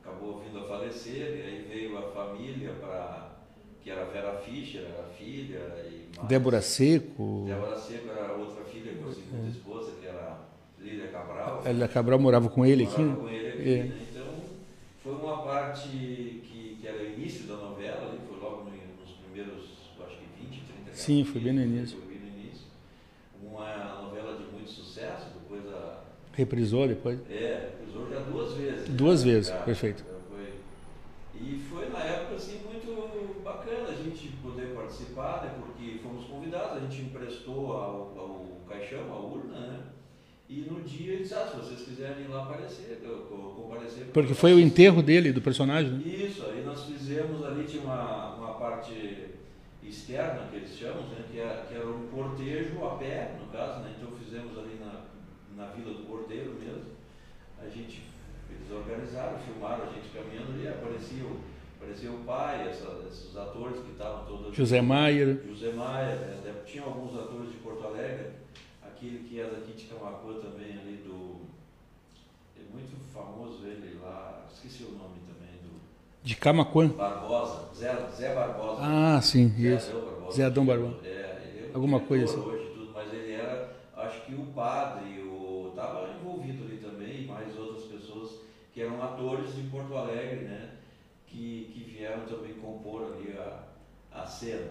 acabou 0.00 0.40
vindo 0.40 0.60
a 0.60 0.68
falecer, 0.68 1.16
e 1.16 1.42
aí 1.42 1.66
veio 1.68 1.98
a 1.98 2.02
família 2.02 2.74
para 2.80 3.32
que 3.82 3.90
era 3.90 4.04
Vera 4.04 4.34
Fischer, 4.36 4.82
era 4.82 5.02
a 5.02 5.08
filha. 5.08 5.58
E 5.90 6.26
Débora 6.28 6.62
Seco. 6.62 7.46
Débora 7.48 7.76
Seco 7.76 8.08
era 8.08 8.34
outra 8.34 8.62
filha, 8.66 8.92
com 8.94 9.08
a 9.08 9.12
segunda 9.12 9.46
é. 9.46 9.50
esposa, 9.50 9.92
que 10.00 10.06
era 10.06 10.38
Lília 10.78 11.08
Cabral. 11.08 11.62
Lília 11.66 11.88
Cabral 11.88 12.18
morava 12.20 12.48
com 12.48 12.64
ele 12.64 12.84
morava 12.84 13.02
aqui? 13.02 13.10
Morava 13.10 13.28
com 13.28 13.34
ele 13.34 13.48
aqui, 13.48 13.68
é. 13.68 13.82
né? 13.82 14.00
Então, 14.12 14.34
foi 15.02 15.14
uma 15.14 15.42
parte 15.42 15.88
que, 15.88 16.78
que 16.80 16.86
era 16.86 17.02
o 17.02 17.06
início 17.14 17.48
da 17.48 17.56
novela, 17.56 18.10
ali, 18.10 18.20
Sim, 21.00 21.24
foi 21.24 21.40
bem 21.40 21.54
no 21.54 21.62
início. 21.62 21.96
Foi 21.96 22.08
bem 22.08 22.18
no 22.18 22.38
início. 22.38 22.66
Uma 23.42 24.02
novela 24.02 24.36
de 24.36 24.44
muito 24.52 24.68
sucesso, 24.68 25.28
depois 25.32 25.66
a. 25.72 26.02
Reprisou 26.34 26.86
depois? 26.86 27.18
É, 27.30 27.70
reprisou 27.70 28.10
já 28.10 28.20
duas 28.20 28.52
vezes. 28.52 28.88
Duas 28.90 29.24
né? 29.24 29.32
vezes, 29.32 29.48
já, 29.48 29.56
perfeito. 29.62 30.04
Já 30.06 30.20
foi. 30.28 30.52
E 31.40 31.58
foi 31.70 31.88
na 31.88 32.00
época 32.00 32.34
assim 32.34 32.60
muito 32.70 33.42
bacana 33.42 33.88
a 33.88 33.94
gente 33.94 34.28
poder 34.42 34.74
participar, 34.74 35.42
né? 35.42 35.54
Porque 35.58 35.98
fomos 36.02 36.26
convidados, 36.26 36.76
a 36.76 36.80
gente 36.80 37.00
emprestou 37.00 37.72
ao, 37.72 38.18
ao 38.18 38.46
caixão, 38.68 39.10
a 39.10 39.18
urna, 39.18 39.58
né? 39.58 39.80
E 40.50 40.66
no 40.70 40.82
dia 40.82 41.14
ele 41.14 41.22
disse, 41.22 41.32
ah, 41.32 41.46
se 41.46 41.56
vocês 41.56 41.80
quiserem 41.80 42.24
ir 42.24 42.28
lá 42.28 42.42
aparecer, 42.42 43.00
comparecer. 43.56 44.04
Porque 44.12 44.34
foi 44.34 44.52
o 44.52 44.60
enterro 44.60 45.00
dele, 45.00 45.32
do 45.32 45.40
personagem, 45.40 45.92
né? 45.92 46.02
Isso, 46.04 46.44
aí 46.44 46.62
nós 46.62 46.84
fizemos 46.84 47.42
ali, 47.42 47.64
tinha 47.64 47.84
uma, 47.84 48.34
uma 48.34 48.54
parte 48.54 49.29
externa, 49.88 50.48
que 50.50 50.56
eles 50.56 50.76
chamam, 50.76 51.08
né, 51.08 51.24
que, 51.30 51.38
era, 51.38 51.60
é, 51.60 51.66
que 51.66 51.74
era 51.74 51.86
um 51.86 52.08
cortejo 52.08 52.84
a 52.84 52.96
pé, 52.96 53.36
no 53.40 53.50
caso, 53.50 53.80
né? 53.80 53.94
Então 53.96 54.16
fizemos 54.18 54.58
ali 54.58 54.78
na, 54.78 55.04
na 55.56 55.72
Vila 55.72 55.94
do 55.94 56.06
Cordeiro 56.06 56.54
mesmo. 56.54 56.90
A 57.58 57.68
gente, 57.68 58.02
eles 58.50 58.70
organizaram, 58.70 59.38
filmaram 59.38 59.84
a 59.84 59.92
gente 59.92 60.08
caminhando 60.10 60.52
ali, 60.52 60.68
aparecia 60.68 61.24
o, 61.24 61.40
aparecia 61.76 62.10
o 62.10 62.24
pai, 62.24 62.68
essa, 62.68 63.04
esses 63.10 63.36
atores 63.36 63.80
que 63.80 63.92
estavam 63.92 64.26
todos. 64.26 64.54
José 64.54 64.80
Maier. 64.80 65.40
José 65.46 65.72
Maier, 65.72 66.18
é, 66.44 66.62
tinha 66.66 66.84
alguns 66.84 67.18
atores 67.18 67.50
de 67.50 67.58
Porto 67.58 67.86
Alegre 67.86 68.40
aquele 69.00 69.26
que 69.26 69.40
é 69.40 69.44
daqui 69.44 69.72
de 69.72 69.86
Camacuã 69.86 70.34
também, 70.40 70.78
ali 70.78 70.96
do. 70.98 71.40
É 72.54 72.62
muito 72.70 72.94
famoso 73.12 73.66
ele 73.66 73.98
lá, 74.02 74.46
esqueci 74.52 74.84
o 74.84 74.92
nome 74.92 75.16
também. 75.26 75.39
De 76.30 76.36
Camacuã? 76.36 76.88
Barbosa, 76.88 77.74
Zé, 77.74 77.90
Zé 78.16 78.34
Barbosa. 78.34 78.80
Ah, 78.82 79.20
sim, 79.20 79.48
Zé 79.58 79.74
isso. 79.74 79.90
Adão 79.90 80.04
Barbosa. 80.04 80.32
Zé 80.32 80.44
Adão 80.44 80.64
Barbosa. 80.66 80.96
É, 81.04 81.42
ele 81.48 81.60
é 81.66 81.74
Alguma 81.74 82.00
coisa 82.00 82.24
assim. 82.26 82.40
hoje, 82.40 82.70
tudo, 82.74 82.92
mas 82.94 83.12
ele 83.12 83.32
era, 83.32 83.76
acho 83.96 84.24
que 84.26 84.34
o 84.34 84.46
padre, 84.54 85.18
o 85.22 85.70
estava 85.70 86.08
envolvido 86.12 86.64
ali 86.64 86.76
também, 86.78 87.26
mais 87.26 87.56
outras 87.58 87.84
pessoas 87.84 88.30
que 88.72 88.80
eram 88.80 89.02
atores 89.02 89.54
de 89.56 89.62
Porto 89.62 89.96
Alegre, 89.96 90.44
né? 90.44 90.70
Que, 91.26 91.70
que 91.72 91.80
vieram 91.90 92.24
também 92.26 92.54
compor 92.54 93.12
ali 93.12 93.36
a, 93.36 93.64
a 94.22 94.26
cena. 94.26 94.70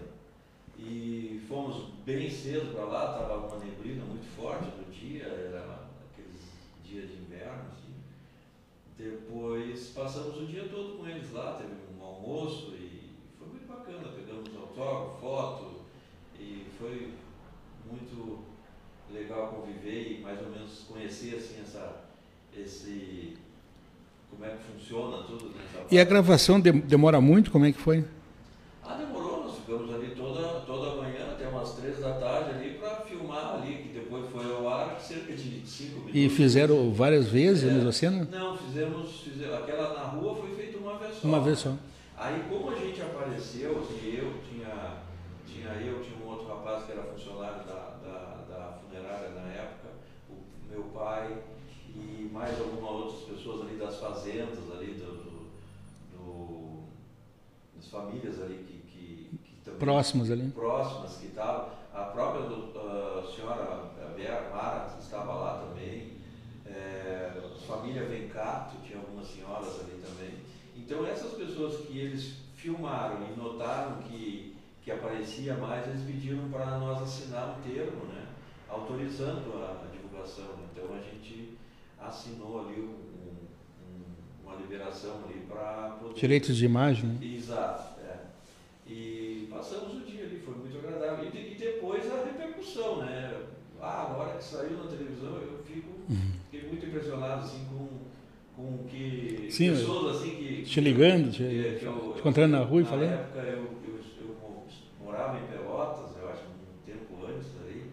E 0.78 1.42
fomos 1.48 1.90
bem 2.06 2.30
cedo 2.30 2.72
para 2.74 2.84
lá, 2.84 3.04
estava 3.12 3.46
uma 3.46 3.58
neblina 3.64 4.04
muito 4.04 4.26
forte 4.36 4.64
no 4.78 4.84
dia, 4.92 5.24
era 5.24 5.88
aqueles 6.10 6.40
dias 6.84 7.08
de 7.08 7.16
inverno. 7.22 7.64
Assim. 7.72 7.89
Depois 9.00 9.92
passamos 9.94 10.38
o 10.38 10.46
dia 10.46 10.68
todo 10.68 10.98
com 10.98 11.06
eles 11.08 11.32
lá, 11.32 11.54
teve 11.54 11.72
um 11.98 12.04
almoço 12.04 12.74
e 12.78 13.12
foi 13.38 13.48
muito 13.48 13.66
bacana, 13.66 14.08
pegamos 14.14 14.54
autógrafo, 14.54 15.18
foto 15.18 15.80
e 16.38 16.66
foi 16.78 17.14
muito 17.90 18.40
legal 19.10 19.48
conviver 19.48 20.18
e 20.18 20.20
mais 20.20 20.38
ou 20.42 20.50
menos 20.50 20.84
conhecer 20.86 21.36
assim 21.36 21.62
essa 21.62 22.02
esse 22.54 23.38
como 24.30 24.44
é 24.44 24.50
que 24.50 24.64
funciona 24.64 25.22
tudo 25.22 25.50
E 25.90 25.98
a 25.98 26.04
gravação 26.04 26.60
demora 26.60 27.22
muito, 27.22 27.50
como 27.50 27.64
é 27.64 27.72
que 27.72 27.80
foi? 27.80 28.04
Ah, 28.86 28.94
demorou, 28.94 29.44
nós 29.44 29.56
ficamos 29.56 29.94
ali 29.94 30.14
toda, 30.14 30.60
toda 30.60 30.96
manhã, 31.02 31.32
até 31.32 31.48
umas 31.48 31.72
três 31.74 32.00
da 32.00 32.12
tarde 32.12 32.50
ali, 32.50 32.74
para 32.78 32.96
filmar 33.00 33.54
ali, 33.54 33.82
que 33.82 33.88
depois 33.98 34.30
foi 34.30 34.52
ao 34.52 34.68
ar 34.68 35.00
cerca 35.00 35.32
de 35.32 35.66
cinco 35.66 35.99
minutos. 35.99 35.99
E 36.12 36.28
fizeram 36.28 36.92
várias 36.92 37.28
vezes 37.28 37.64
é, 37.64 37.70
a 37.70 37.74
mesma 37.74 37.92
cena? 37.92 38.28
Não, 38.30 38.56
fizemos, 38.56 39.20
fizemos, 39.20 39.54
aquela 39.54 39.94
na 39.94 40.04
rua 40.04 40.36
foi 40.36 40.54
feita 40.54 40.78
uma 40.78 40.98
vez 40.98 41.14
só. 41.14 41.28
Uma 41.28 41.40
vez 41.40 41.58
só. 41.58 41.74
Aí 42.16 42.44
como 42.48 42.70
a 42.70 42.74
gente 42.74 43.00
apareceu, 43.00 43.78
assim, 43.78 44.14
eu 44.16 44.34
tinha, 44.48 44.98
tinha 45.46 45.70
eu, 45.86 46.02
tinha 46.02 46.24
um 46.24 46.28
outro 46.28 46.48
rapaz 46.48 46.84
que 46.84 46.92
era 46.92 47.02
funcionário 47.02 47.64
da, 47.64 47.96
da, 48.02 48.44
da 48.48 48.78
funerária 48.78 49.30
na 49.30 49.48
época, 49.52 49.88
o 50.28 50.70
meu 50.70 50.82
pai 50.94 51.38
e 51.94 52.28
mais 52.32 52.58
algumas 52.60 52.90
outras 52.90 53.22
pessoas 53.22 53.62
ali 53.62 53.76
das 53.76 53.96
fazendas 53.98 54.58
ali, 54.72 54.94
do, 54.94 55.06
do, 55.06 55.50
do 56.12 56.82
das 57.76 57.88
famílias 57.88 58.40
ali 58.42 58.64
que 58.66 58.80
próximas 59.80 60.30
ali. 60.30 60.48
Próximas 60.50 61.16
que 61.16 61.26
estavam. 61.26 61.70
A 61.92 62.04
própria 62.04 62.42
uh, 62.42 63.26
senhora 63.34 63.90
Mara 64.52 64.88
estava 65.00 65.32
lá 65.32 65.39
também. 65.39 65.39
Família 67.90 68.04
Vencato, 68.04 68.76
tinha 68.84 68.98
algumas 68.98 69.26
senhoras 69.26 69.80
ali 69.80 70.00
também. 70.00 70.34
Então 70.76 71.06
essas 71.06 71.32
pessoas 71.32 71.86
que 71.86 71.98
eles 71.98 72.36
filmaram 72.54 73.26
e 73.28 73.38
notaram 73.38 74.02
que, 74.02 74.56
que 74.82 74.90
aparecia 74.90 75.54
mais, 75.54 75.86
eles 75.88 76.02
pediram 76.02 76.48
para 76.50 76.78
nós 76.78 77.02
assinar 77.02 77.58
um 77.58 77.62
termo, 77.62 78.04
né? 78.06 78.28
autorizando 78.68 79.52
a, 79.62 79.84
a 79.84 79.90
divulgação. 79.90 80.54
Então 80.72 80.94
a 80.94 81.00
gente 81.00 81.58
assinou 81.98 82.66
ali 82.66 82.80
um, 82.80 82.94
um, 83.84 84.44
uma 84.44 84.56
liberação 84.56 85.24
ali 85.24 85.40
para 85.48 85.96
poder... 86.00 86.14
Direitos 86.14 86.56
de 86.56 86.64
imagem. 86.64 87.10
Né? 87.10 87.26
Exato. 87.26 87.90
E 88.86 89.46
passamos 89.48 89.94
o 89.94 90.00
dia 90.00 90.24
ali, 90.24 90.42
foi 90.44 90.54
muito 90.56 90.76
agradável. 90.78 91.30
E, 91.32 91.52
e 91.52 91.54
depois 91.54 92.10
a 92.10 92.24
repercussão, 92.24 92.96
né? 92.96 93.40
Ah, 93.80 94.08
na 94.10 94.16
hora 94.16 94.36
que 94.36 94.42
saiu 94.42 94.78
na 94.78 94.90
televisão, 94.90 95.36
eu 95.36 95.62
fico, 95.64 95.90
uhum. 96.10 96.32
Muito 96.70 96.86
impressionado 96.86 97.44
assim, 97.44 97.66
com, 97.66 97.88
com 98.56 98.84
que 98.84 99.48
Sim, 99.50 99.70
pessoas 99.70 100.16
assim 100.16 100.30
que. 100.30 100.62
Te 100.62 100.80
ligando, 100.80 101.30
te, 101.30 101.42
que, 101.42 101.76
que 101.80 101.84
eu, 101.84 102.12
te 102.14 102.20
encontrando 102.20 102.56
na 102.56 102.64
rua 102.64 102.82
e 102.82 102.84
falando. 102.84 103.10
Na 103.10 103.16
época 103.16 103.38
eu, 103.40 103.78
eu, 103.86 104.00
eu, 104.20 104.64
morava 105.04 105.38
em 105.38 105.46
Pelotas, 105.46 106.16
eu 106.20 106.28
acho, 106.30 106.42
um 106.42 106.86
tempo 106.86 107.26
antes 107.26 107.48
ali. 107.62 107.90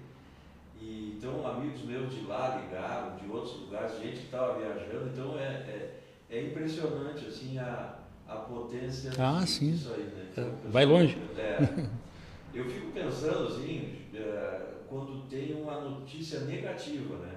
E, 0.82 1.16
então 1.18 1.46
amigos 1.46 1.84
meus 1.84 2.14
de 2.14 2.26
lá 2.26 2.62
ligaram, 2.64 3.18
de 3.18 3.30
outros 3.30 3.62
lugares, 3.62 4.00
gente 4.02 4.18
que 4.18 4.26
estava 4.26 4.58
viajando, 4.58 5.10
então 5.12 5.38
é, 5.38 5.44
é, 5.44 6.00
é 6.30 6.44
impressionante 6.44 7.26
assim 7.26 7.58
a 7.58 7.98
a 8.28 8.36
potência 8.36 9.12
ah, 9.18 9.46
sim. 9.46 9.72
disso 9.72 9.94
aí. 9.96 10.04
Né? 10.04 10.28
Então, 10.32 10.52
Vai 10.66 10.86
longe. 10.86 11.18
É, 11.38 11.60
eu 12.54 12.70
fico 12.70 12.92
pensando 12.92 13.48
assim, 13.48 13.96
é, 14.14 14.62
quando 14.90 15.28
tem 15.30 15.54
uma 15.54 15.80
notícia 15.80 16.42
negativa, 16.42 17.18
né? 17.18 17.37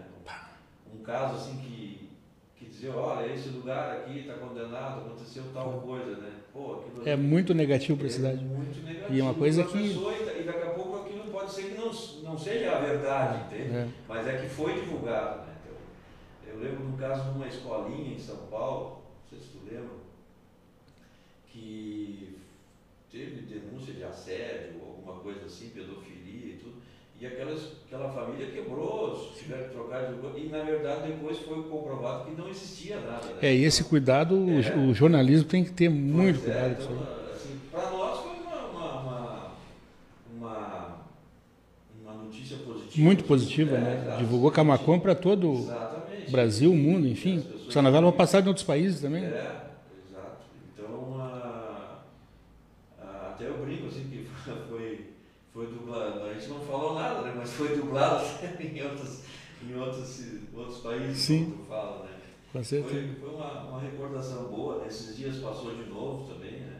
Um 0.95 1.03
caso 1.03 1.37
assim 1.37 1.57
que, 1.59 2.09
que 2.57 2.67
dizia, 2.67 2.95
olha, 2.95 3.33
esse 3.33 3.49
lugar 3.51 3.97
aqui 3.97 4.21
está 4.21 4.35
condenado, 4.35 5.01
aconteceu 5.07 5.45
tal 5.53 5.81
coisa, 5.81 6.17
né? 6.17 6.33
Pô, 6.53 6.83
é 7.05 7.17
muito 7.17 7.55
negativo 7.55 7.97
para 7.97 8.07
a 8.07 8.11
é 8.11 8.13
cidade. 8.13 8.45
Muito 8.45 8.85
negativo. 8.85 9.15
E 9.15 9.21
é 9.21 9.23
uma 9.23 9.35
coisa 9.35 9.65
que. 9.65 9.89
Pessoa, 9.89 10.15
e 10.15 10.43
daqui 10.43 10.63
a 10.63 10.71
pouco 10.71 10.97
aquilo 10.97 11.25
pode 11.31 11.53
ser 11.53 11.63
que 11.63 11.75
não, 11.75 11.93
não 12.23 12.39
seja 12.39 12.77
a 12.77 12.81
verdade, 12.81 13.45
entende? 13.45 13.77
É. 13.77 13.89
Mas 14.09 14.27
é 14.27 14.39
que 14.39 14.49
foi 14.49 14.75
divulgado, 14.75 15.47
né? 15.47 15.55
Então, 15.63 16.53
eu 16.53 16.61
lembro 16.61 16.87
um 16.87 16.97
caso 16.97 17.31
de 17.31 17.37
uma 17.37 17.47
escolinha 17.47 18.15
em 18.15 18.19
São 18.19 18.37
Paulo, 18.49 19.03
não 19.23 19.29
sei 19.31 19.39
se 19.39 19.53
tu 19.53 19.65
lembra, 19.65 20.01
que 21.47 22.37
teve 23.11 23.43
denúncia 23.43 23.95
de 23.95 24.05
assédio, 24.05 24.81
alguma 24.81 25.21
coisa 25.21 25.47
assim, 25.47 25.71
pedofilia 25.71 26.55
e 26.55 26.59
tudo, 26.59 26.81
e 27.21 27.27
aquelas, 27.27 27.61
aquela 27.87 28.11
família 28.11 28.47
quebrou, 28.51 29.31
tiveram 29.37 29.65
que 29.65 29.75
trocar 29.75 30.07
de 30.07 30.41
e 30.41 30.49
na 30.49 30.63
verdade 30.63 31.09
depois 31.09 31.39
foi 31.41 31.63
comprovado 31.65 32.25
que 32.25 32.41
não 32.41 32.49
existia 32.49 32.99
nada. 32.99 33.27
Né? 33.27 33.39
É, 33.43 33.55
e 33.55 33.63
esse 33.63 33.85
cuidado, 33.85 34.35
é. 34.51 34.75
o, 34.77 34.95
jornalismo 34.95 35.47
tem 35.47 35.63
que 35.63 35.71
ter 35.71 35.91
muito 35.91 36.41
pois 36.41 36.55
cuidado 36.55 36.71
é, 36.71 36.83
então, 36.83 37.33
assim, 37.35 37.61
Para 37.71 37.91
nós 37.91 38.21
foi 38.21 38.39
uma, 38.39 38.67
uma, 38.71 39.53
uma, 40.35 40.97
uma, 42.03 42.15
notícia 42.25 42.57
positiva. 42.57 43.05
Muito 43.05 43.25
positiva, 43.25 43.77
é, 43.77 43.81
né? 43.81 44.17
Divulgou 44.19 44.51
Camacom 44.51 44.99
para 44.99 45.15
todo 45.15 45.51
o 45.51 46.31
Brasil, 46.31 46.73
o 46.73 46.77
mundo, 46.77 47.07
enfim. 47.07 47.45
Essa 47.69 47.83
novela 47.83 48.07
vai 48.07 48.17
passar 48.17 48.43
em 48.43 48.49
outros 48.49 48.65
países 48.65 49.03
também. 49.03 49.25
É. 49.25 49.61
foi 55.61 55.67
dublado. 55.67 56.23
A 56.25 56.33
gente 56.33 56.49
não 56.49 56.61
falou 56.61 56.95
nada, 56.95 57.21
né? 57.21 57.35
mas 57.37 57.50
foi 57.67 57.77
dublado 57.77 58.25
em 58.61 58.83
outros, 58.83 59.21
em 59.63 59.75
outros, 59.75 60.25
outros 60.55 60.79
países, 60.79 61.19
Sim. 61.19 61.45
como 61.45 61.57
tu 61.57 61.69
fala, 61.69 62.05
né? 62.05 62.11
Com 62.53 62.65
certeza. 62.65 62.95
Foi, 62.95 63.15
foi 63.21 63.29
uma, 63.29 63.63
uma 63.69 63.81
recordação 63.81 64.45
boa, 64.45 64.85
esses 64.87 65.17
dias 65.17 65.37
passou 65.37 65.75
de 65.75 65.89
novo 65.91 66.33
também, 66.33 66.61
né? 66.61 66.77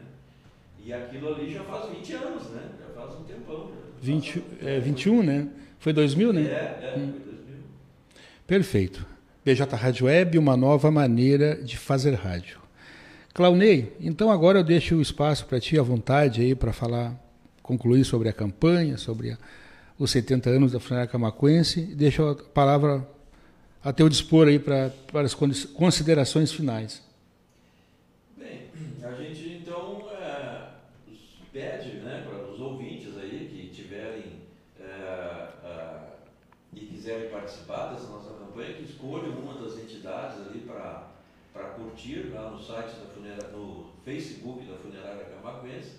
E 0.83 0.91
aquilo 0.91 1.33
ali 1.33 1.53
já 1.53 1.63
faz 1.63 1.89
20 1.95 2.13
anos, 2.13 2.49
né? 2.49 2.69
Já 2.79 3.01
faz 3.01 3.19
um 3.19 3.23
tempão. 3.23 3.71
Já 3.71 3.81
20, 4.01 4.43
é, 4.61 4.79
21, 4.79 5.23
né? 5.23 5.47
Foi 5.79 5.93
2000, 5.93 6.33
né? 6.33 6.41
É, 6.41 6.45
é, 6.45 6.95
hum. 6.97 7.11
foi 7.11 7.33
2000. 7.33 7.55
Perfeito. 8.47 9.05
BJ 9.45 9.75
Rádio 9.75 10.05
Web, 10.07 10.37
uma 10.37 10.57
nova 10.57 10.91
maneira 10.91 11.55
de 11.63 11.77
fazer 11.77 12.13
rádio. 12.13 12.59
Claunei, 13.33 13.95
então 13.99 14.29
agora 14.29 14.59
eu 14.59 14.63
deixo 14.63 14.95
o 14.95 15.01
espaço 15.01 15.45
para 15.45 15.59
ti 15.59 15.79
à 15.79 15.81
vontade 15.81 16.41
aí 16.41 16.53
para 16.53 16.73
falar 16.73 17.15
concluir 17.63 18.03
sobre 18.03 18.27
a 18.27 18.33
campanha, 18.33 18.97
sobre 18.97 19.31
a, 19.31 19.37
os 20.01 20.09
70 20.09 20.49
anos 20.49 20.71
da 20.71 20.79
Funerária 20.79 21.11
Camacuense. 21.11 21.81
Deixo 21.81 22.23
a 22.23 22.35
palavra 22.35 23.07
a 23.83 23.93
teu 23.93 24.09
dispor 24.09 24.47
aí 24.47 24.57
para, 24.57 24.89
para 25.11 25.21
as 25.21 25.35
considerações 25.35 26.51
finais. 26.51 27.03
Bem, 28.35 28.71
a 29.03 29.11
gente 29.11 29.61
então 29.61 30.09
é, 30.11 30.69
pede 31.53 31.97
né, 31.97 32.25
para 32.27 32.51
os 32.51 32.59
ouvintes 32.59 33.15
aí 33.15 33.47
que 33.47 33.75
tiverem 33.75 34.41
é, 34.79 34.83
é, 34.83 35.99
e 36.73 36.79
quiserem 36.79 37.29
participar 37.29 37.93
dessa 37.93 38.07
nossa 38.07 38.33
campanha, 38.33 38.73
que 38.73 38.83
escolham 38.83 39.37
uma 39.37 39.61
das 39.61 39.77
entidades 39.77 40.39
ali 40.47 40.61
para 40.61 41.11
para 41.53 41.65
curtir 41.71 42.31
lá 42.33 42.49
no 42.49 42.63
site 42.63 42.95
da 42.95 43.13
funerária, 43.13 43.49
no 43.49 43.91
Facebook 44.05 44.65
da 44.65 44.77
Funerária 44.77 45.25
Camacuense 45.25 45.97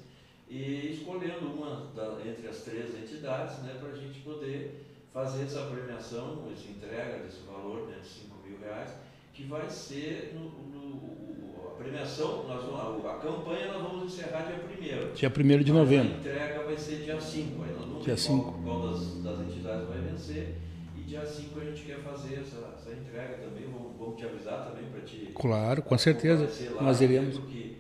e 0.52 0.92
escolhendo 0.92 1.46
uma 1.46 1.86
da, 1.96 2.18
entre 2.28 2.46
as 2.46 2.58
três 2.58 2.94
entidades 2.94 3.58
né, 3.62 3.74
para 3.80 3.88
a 3.88 3.96
gente 3.96 4.20
poder 4.20 4.84
fazer 5.10 5.44
essa 5.44 5.62
premiação, 5.62 6.46
essa 6.52 6.70
entrega 6.70 7.24
desse 7.24 7.40
valor 7.46 7.88
né, 7.88 7.96
de 8.02 8.06
5 8.06 8.36
mil 8.46 8.58
reais, 8.58 8.90
que 9.32 9.44
vai 9.44 9.70
ser 9.70 10.34
no, 10.34 10.50
no, 10.50 11.68
a 11.68 11.70
premiação, 11.76 12.46
nós 12.46 12.64
vamos, 12.64 13.06
a, 13.06 13.14
campanha 13.14 13.72
nós 13.72 13.82
vamos 13.82 14.12
encerrar 14.12 14.42
dia 14.42 14.56
1 14.56 15.14
Dia 15.14 15.32
1 15.34 15.62
de 15.62 15.72
novembro. 15.72 16.14
A 16.16 16.18
entrega 16.18 16.64
vai 16.64 16.76
ser 16.76 16.96
dia 16.96 17.18
5, 17.18 17.62
aí 17.62 17.72
nós 17.72 17.86
vamos 17.86 18.04
dia 18.04 18.14
ver 18.14 18.20
5. 18.20 18.42
qual, 18.42 18.62
qual 18.62 18.90
das, 18.90 19.22
das 19.22 19.40
entidades 19.40 19.88
vai 19.88 20.00
vencer. 20.00 20.56
E 20.98 21.00
dia 21.00 21.24
5 21.24 21.60
a 21.60 21.64
gente 21.64 21.82
quer 21.82 21.98
fazer 22.00 22.40
essa, 22.40 22.74
essa 22.76 22.92
entrega 22.92 23.38
também, 23.38 23.64
vamos, 23.72 23.96
vamos 23.98 24.16
te 24.18 24.26
avisar 24.26 24.68
também 24.68 24.84
para 24.90 25.00
te. 25.00 25.32
Claro, 25.34 25.82
com 25.82 25.96
certeza. 25.96 26.46
Lá, 26.74 26.82
nós 26.82 27.00
iremos. 27.00 27.38
Porque 27.38 27.71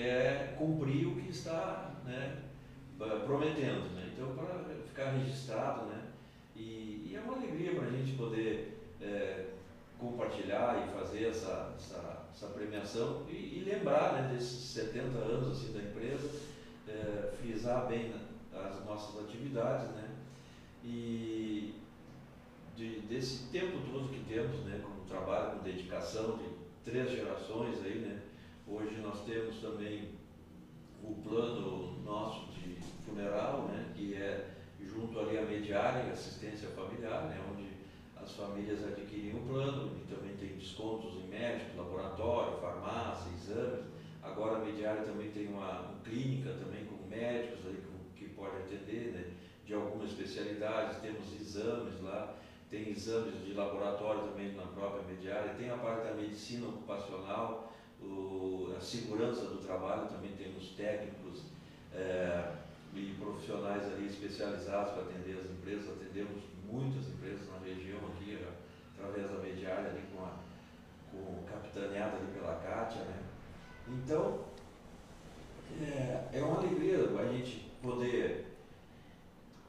quer 0.00 0.56
cumprir 0.56 1.06
o 1.06 1.16
que 1.16 1.30
está 1.30 1.90
né, 2.04 2.38
prometendo. 3.26 3.94
Né? 3.94 4.10
Então, 4.14 4.34
para 4.34 4.64
ficar 4.86 5.10
registrado, 5.12 5.86
né? 5.86 6.04
E, 6.56 7.06
e 7.06 7.16
é 7.16 7.20
uma 7.20 7.34
alegria 7.34 7.74
para 7.74 7.86
a 7.86 7.90
gente 7.90 8.16
poder 8.16 8.78
é, 9.00 9.46
compartilhar 9.98 10.86
e 10.86 10.98
fazer 10.98 11.28
essa, 11.28 11.74
essa, 11.76 12.26
essa 12.34 12.46
premiação 12.48 13.26
e, 13.28 13.34
e, 13.34 13.64
lembrar 13.64 14.14
né, 14.14 14.32
desses 14.32 14.70
70 14.70 15.18
anos 15.18 15.56
assim, 15.56 15.72
da 15.72 15.80
empresa, 15.80 16.28
é, 16.88 17.32
frisar 17.40 17.86
bem 17.86 18.12
as 18.52 18.84
nossas 18.84 19.24
atividades, 19.24 19.88
né? 19.90 20.08
E 20.82 21.74
de, 22.74 23.00
desse 23.00 23.48
tempo 23.48 23.78
todo 23.90 24.10
que 24.10 24.24
temos, 24.24 24.60
né, 24.64 24.80
como 24.82 25.04
trabalho, 25.06 25.58
com 25.58 25.64
dedicação 25.64 26.38
de 26.38 26.44
três 26.90 27.10
gerações 27.10 27.82
aí, 27.84 27.98
né? 28.00 28.20
Hoje 28.72 29.00
nós 29.00 29.24
temos 29.24 29.56
também 29.56 30.10
o 31.02 31.12
plano 31.22 32.00
nosso 32.04 32.52
de 32.52 32.76
funeral, 33.04 33.62
né, 33.62 33.92
que 33.96 34.14
é 34.14 34.48
junto 34.80 35.18
ali 35.18 35.38
à 35.38 35.42
mediária 35.42 36.12
assistência 36.12 36.68
familiar, 36.68 37.24
né, 37.24 37.40
onde 37.50 37.66
as 38.14 38.32
famílias 38.32 38.84
adquirem 38.84 39.34
um 39.34 39.44
plano 39.44 39.96
e 39.96 40.14
também 40.14 40.36
tem 40.36 40.56
descontos 40.56 41.16
em 41.16 41.26
médico, 41.26 41.78
laboratório, 41.78 42.60
farmácia, 42.60 43.32
exames. 43.32 43.86
Agora 44.22 44.58
a 44.58 44.64
mediária 44.64 45.02
também 45.02 45.32
tem 45.32 45.48
uma, 45.48 45.80
uma 45.80 46.00
clínica 46.04 46.52
também 46.52 46.84
com 46.84 47.08
médicos 47.08 47.66
ali 47.66 47.82
que, 48.14 48.24
que 48.24 48.34
pode 48.34 48.56
atender, 48.56 49.12
né, 49.12 49.32
de 49.66 49.74
algumas 49.74 50.10
especialidades, 50.10 50.98
temos 50.98 51.32
exames 51.40 52.00
lá, 52.02 52.36
tem 52.70 52.88
exames 52.88 53.44
de 53.44 53.52
laboratório 53.52 54.28
também 54.28 54.54
na 54.54 54.62
própria 54.62 55.02
mediária, 55.02 55.54
tem 55.54 55.68
a 55.70 55.76
parte 55.76 56.06
da 56.06 56.14
medicina 56.14 56.68
ocupacional, 56.68 57.70
o, 58.02 58.74
a 58.76 58.80
segurança 58.80 59.46
do 59.46 59.58
trabalho, 59.58 60.08
também 60.08 60.32
temos 60.32 60.70
técnicos. 60.70 61.42
É, 61.92 62.60
e 62.94 63.14
profissionais 63.20 63.84
ali 63.84 64.06
especializados 64.06 64.92
para 64.92 65.02
atender 65.02 65.38
as 65.38 65.50
empresas. 65.50 65.88
Atendemos 65.90 66.42
muitas 66.68 67.08
empresas 67.08 67.48
na 67.48 67.58
região 67.58 67.98
aqui, 68.08 68.38
através 68.96 69.30
da 69.30 69.38
mediária 69.38 69.90
ali 69.90 70.02
com 70.12 70.24
a 70.24 70.50
com 71.10 71.42
capitaneada 71.44 72.16
ali 72.16 72.26
pela 72.32 72.54
Kátia, 72.54 73.02
né? 73.02 73.22
Então, 73.88 74.44
é, 75.82 76.28
é 76.32 76.42
uma 76.42 76.58
alegria 76.58 76.98
a 76.98 77.32
gente 77.32 77.68
poder 77.82 78.46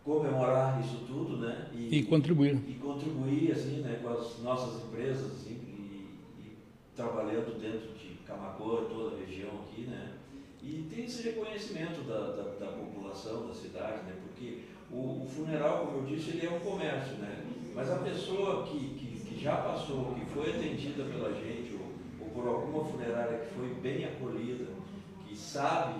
comemorar 0.03 0.79
isso 0.81 1.03
tudo, 1.07 1.37
né? 1.37 1.69
E, 1.73 1.97
e 1.97 2.03
contribuir. 2.05 2.59
E, 2.67 2.75
contribuir, 2.75 3.51
assim, 3.51 3.81
né, 3.81 3.99
com 4.03 4.09
as 4.09 4.39
nossas 4.39 4.83
empresas, 4.83 5.31
assim, 5.31 5.55
e, 5.55 6.19
e 6.39 6.57
trabalhando 6.95 7.59
dentro 7.59 7.91
de 8.31 8.37
Camacoa, 8.37 8.85
toda 8.89 9.15
a 9.15 9.19
região 9.19 9.49
aqui, 9.61 9.81
né? 9.81 10.13
E 10.63 10.87
tem 10.89 11.05
esse 11.05 11.23
reconhecimento 11.23 12.01
da, 12.03 12.19
da, 12.31 12.43
da 12.65 12.71
população, 12.71 13.47
da 13.47 13.53
cidade, 13.53 14.03
né? 14.03 14.15
porque 14.21 14.59
o, 14.91 15.23
o, 15.23 15.27
funeral, 15.27 15.87
como 15.87 15.99
eu 15.99 16.15
disse, 16.15 16.31
ele 16.31 16.45
é 16.45 16.51
um 16.51 16.59
comércio, 16.59 17.13
né? 17.15 17.43
mas 17.73 17.91
a 17.91 17.97
pessoa 17.97 18.63
que, 18.67 18.77
que, 18.77 19.19
que 19.21 19.41
já 19.41 19.57
passou, 19.57 20.13
que 20.13 20.25
foi 20.25 20.51
atendida 20.51 21.03
pela 21.05 21.33
gente, 21.33 21.73
ou, 21.73 22.25
ou 22.25 22.29
por 22.31 22.47
alguma 22.47 22.85
funerária 22.85 23.39
que 23.39 23.55
foi 23.55 23.73
bem 23.73 24.05
acolhida, 24.05 24.67
que 25.27 25.35
sabe 25.35 25.99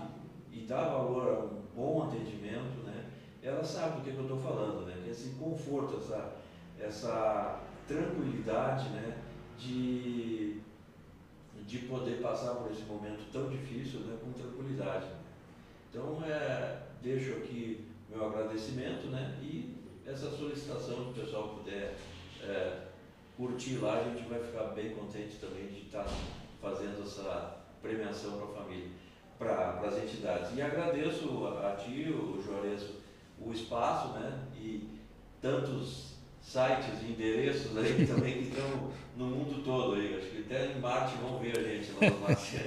e 0.53 0.59
dá 0.59 0.83
valor 0.83 1.27
a 1.27 1.39
um 1.43 1.61
bom 1.75 2.03
atendimento, 2.03 2.83
né? 2.85 3.09
ela 3.41 3.63
sabe 3.63 3.97
do 3.97 4.03
que, 4.03 4.11
que 4.11 4.17
eu 4.17 4.23
estou 4.23 4.39
falando, 4.39 4.85
né? 4.85 4.93
esse 5.09 5.29
conforto, 5.39 5.97
essa, 5.97 6.33
essa 6.79 7.59
tranquilidade 7.87 8.89
né? 8.89 9.17
de 9.57 10.61
de 11.71 11.77
poder 11.79 12.21
passar 12.21 12.55
por 12.55 12.69
esse 12.69 12.81
momento 12.81 13.31
tão 13.31 13.47
difícil 13.47 14.01
né, 14.01 14.17
com 14.21 14.33
tranquilidade. 14.33 15.07
Então, 15.89 16.21
é, 16.25 16.81
deixo 17.01 17.31
aqui 17.37 17.87
meu 18.09 18.27
agradecimento 18.27 19.07
né, 19.07 19.39
e 19.41 19.73
essa 20.05 20.29
solicitação, 20.31 21.13
que 21.13 21.21
o 21.21 21.23
pessoal 21.23 21.55
puder 21.55 21.95
é, 22.43 22.87
curtir 23.37 23.77
lá, 23.77 23.99
a 23.99 24.03
gente 24.03 24.27
vai 24.27 24.43
ficar 24.43 24.63
bem 24.73 24.93
contente 24.93 25.37
também 25.37 25.67
de 25.67 25.83
estar 25.83 26.05
fazendo 26.61 27.03
essa 27.03 27.59
premiação 27.81 28.33
para 28.33 28.47
a 28.47 28.63
família, 28.63 28.89
para 29.39 29.79
as 29.79 29.97
entidades. 29.97 30.53
E 30.53 30.61
agradeço 30.61 31.47
a, 31.47 31.71
a 31.71 31.75
ti, 31.77 32.09
o 32.09 32.43
Juarez, 32.43 32.85
o 33.39 33.49
espaço 33.53 34.09
né, 34.09 34.45
e 34.57 34.89
tantos 35.41 36.10
sites 36.41 37.01
e 37.01 37.11
endereços 37.11 37.77
aí 37.77 38.05
também 38.05 38.33
que 38.33 38.49
estão 38.49 38.91
no 39.15 39.25
mundo 39.27 39.63
todo 39.63 39.95
aí. 39.95 40.15
Acho 40.17 40.27
que 40.27 40.39
até 40.41 40.73
em 40.73 40.79
Marte 40.79 41.15
vão 41.21 41.39
ver 41.39 41.57
a 41.57 41.63
gente 41.63 41.91
lá 41.93 42.09
no 42.09 42.19
Marte. 42.19 42.57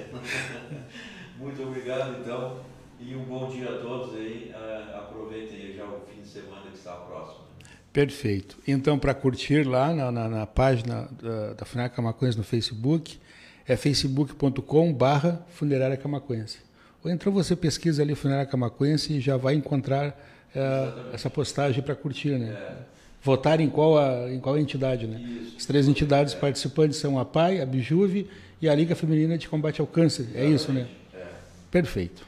Muito 1.37 1.61
obrigado 1.63 2.21
então 2.21 2.59
e 2.99 3.15
um 3.15 3.25
bom 3.25 3.49
dia 3.49 3.69
a 3.69 3.79
todos 3.79 4.15
aí. 4.15 4.53
Uh, 4.53 4.97
aproveitem 4.97 5.73
já 5.73 5.83
o 5.83 6.01
fim 6.01 6.21
de 6.21 6.27
semana 6.27 6.71
que 6.71 6.77
está 6.77 6.93
próximo. 6.93 7.45
Perfeito. 7.91 8.57
Então, 8.67 8.97
para 8.97 9.13
curtir 9.13 9.65
lá 9.65 9.93
na, 9.93 10.11
na, 10.11 10.27
na 10.27 10.45
página 10.45 11.07
da, 11.21 11.53
da 11.53 11.65
Funerária 11.65 11.95
Camacuense 11.95 12.37
no 12.37 12.43
Facebook, 12.43 13.19
é 13.67 13.75
facebook.com 13.75 14.93
barra 14.93 15.45
Funerária 15.49 15.95
Camacuense. 15.95 16.59
Ou 17.03 17.11
então 17.11 17.31
você 17.31 17.55
pesquisa 17.55 18.01
ali 18.01 18.15
Funerária 18.15 18.49
Camacuense 18.49 19.13
e 19.13 19.21
já 19.21 19.37
vai 19.37 19.53
encontrar 19.53 20.09
uh, 20.09 21.13
essa 21.13 21.29
postagem 21.29 21.83
para 21.83 21.95
curtir, 21.95 22.31
né? 22.37 22.49
É 22.49 22.95
votar 23.25 23.59
em 23.59 23.67
qual, 23.67 23.97
a, 23.97 24.31
em 24.31 24.39
qual 24.39 24.55
entidade, 24.55 25.07
né? 25.07 25.19
Isso. 25.19 25.57
As 25.57 25.65
três 25.65 25.87
entidades 25.87 26.35
é. 26.35 26.37
participantes 26.37 26.99
são 26.99 27.17
a 27.17 27.25
PAI, 27.25 27.59
a 27.59 27.65
Bijuve 27.65 28.29
e 28.61 28.69
a 28.69 28.75
Liga 28.75 28.95
Feminina 28.95 29.35
de 29.35 29.49
Combate 29.49 29.81
ao 29.81 29.87
Câncer. 29.87 30.21
Exatamente. 30.21 30.51
É 30.51 30.55
isso, 30.55 30.71
né? 30.71 30.87
É. 31.11 31.23
Perfeito. 31.71 32.23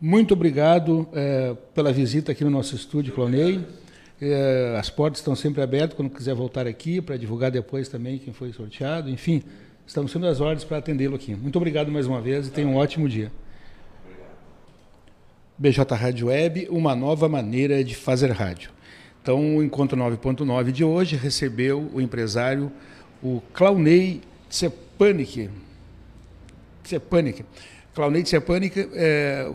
Muito 0.00 0.34
obrigado 0.34 1.08
é, 1.12 1.54
pela 1.72 1.92
visita 1.92 2.32
aqui 2.32 2.42
no 2.42 2.50
nosso 2.50 2.74
estúdio, 2.74 3.14
Clonei. 3.14 3.60
É, 4.20 4.76
as 4.76 4.90
portas 4.90 5.20
estão 5.20 5.36
sempre 5.36 5.62
abertas 5.62 5.96
quando 5.96 6.10
quiser 6.10 6.34
voltar 6.34 6.66
aqui 6.66 7.00
para 7.00 7.16
divulgar 7.16 7.52
depois 7.52 7.88
também 7.88 8.18
quem 8.18 8.32
foi 8.32 8.52
sorteado. 8.52 9.08
Enfim, 9.08 9.44
estamos 9.86 10.10
sendo 10.10 10.26
as 10.26 10.40
ordens 10.40 10.64
para 10.64 10.78
atendê-lo 10.78 11.14
aqui. 11.14 11.36
Muito 11.36 11.54
obrigado 11.54 11.92
mais 11.92 12.08
uma 12.08 12.20
vez 12.20 12.48
e 12.48 12.50
tenha 12.50 12.66
um 12.66 12.74
ótimo 12.74 13.08
dia. 13.08 13.30
BJ 15.56 15.94
Rádio 15.94 16.26
Web, 16.26 16.66
uma 16.70 16.96
nova 16.96 17.28
maneira 17.28 17.84
de 17.84 17.94
fazer 17.94 18.32
rádio. 18.32 18.77
Então, 19.28 19.58
o 19.58 19.62
Encontro 19.62 19.94
9.9 19.94 20.72
de 20.72 20.82
hoje 20.82 21.14
recebeu 21.14 21.90
o 21.92 22.00
empresário, 22.00 22.72
o 23.22 23.42
Claunei 23.52 24.22
Tsepanic. 24.48 25.50
Tsepanic. 26.82 27.44
Claunei 27.98 28.22
Tsepanic 28.22 28.88
é 28.94 29.50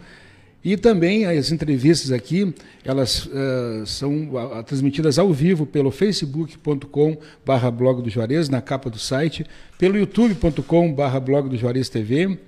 E 0.63 0.77
também 0.77 1.25
as 1.25 1.51
entrevistas 1.51 2.11
aqui, 2.11 2.53
elas 2.85 3.25
uh, 3.25 3.85
são 3.85 4.29
uh, 4.29 4.63
transmitidas 4.63 5.19
ao 5.19 5.33
vivo 5.33 5.65
pelo 5.65 5.91
facebook.com 5.91 7.17
barra 7.45 7.69
blog 7.69 8.01
do 8.01 8.09
Juarez, 8.09 8.47
na 8.47 8.61
capa 8.61 8.89
do 8.89 8.97
site, 8.97 9.45
pelo 9.77 9.97
youtube.com 9.97 10.93
barra 10.93 11.19
blog 11.19 11.49
do 11.49 11.57
Juarez 11.57 11.89
TV, 11.89 12.39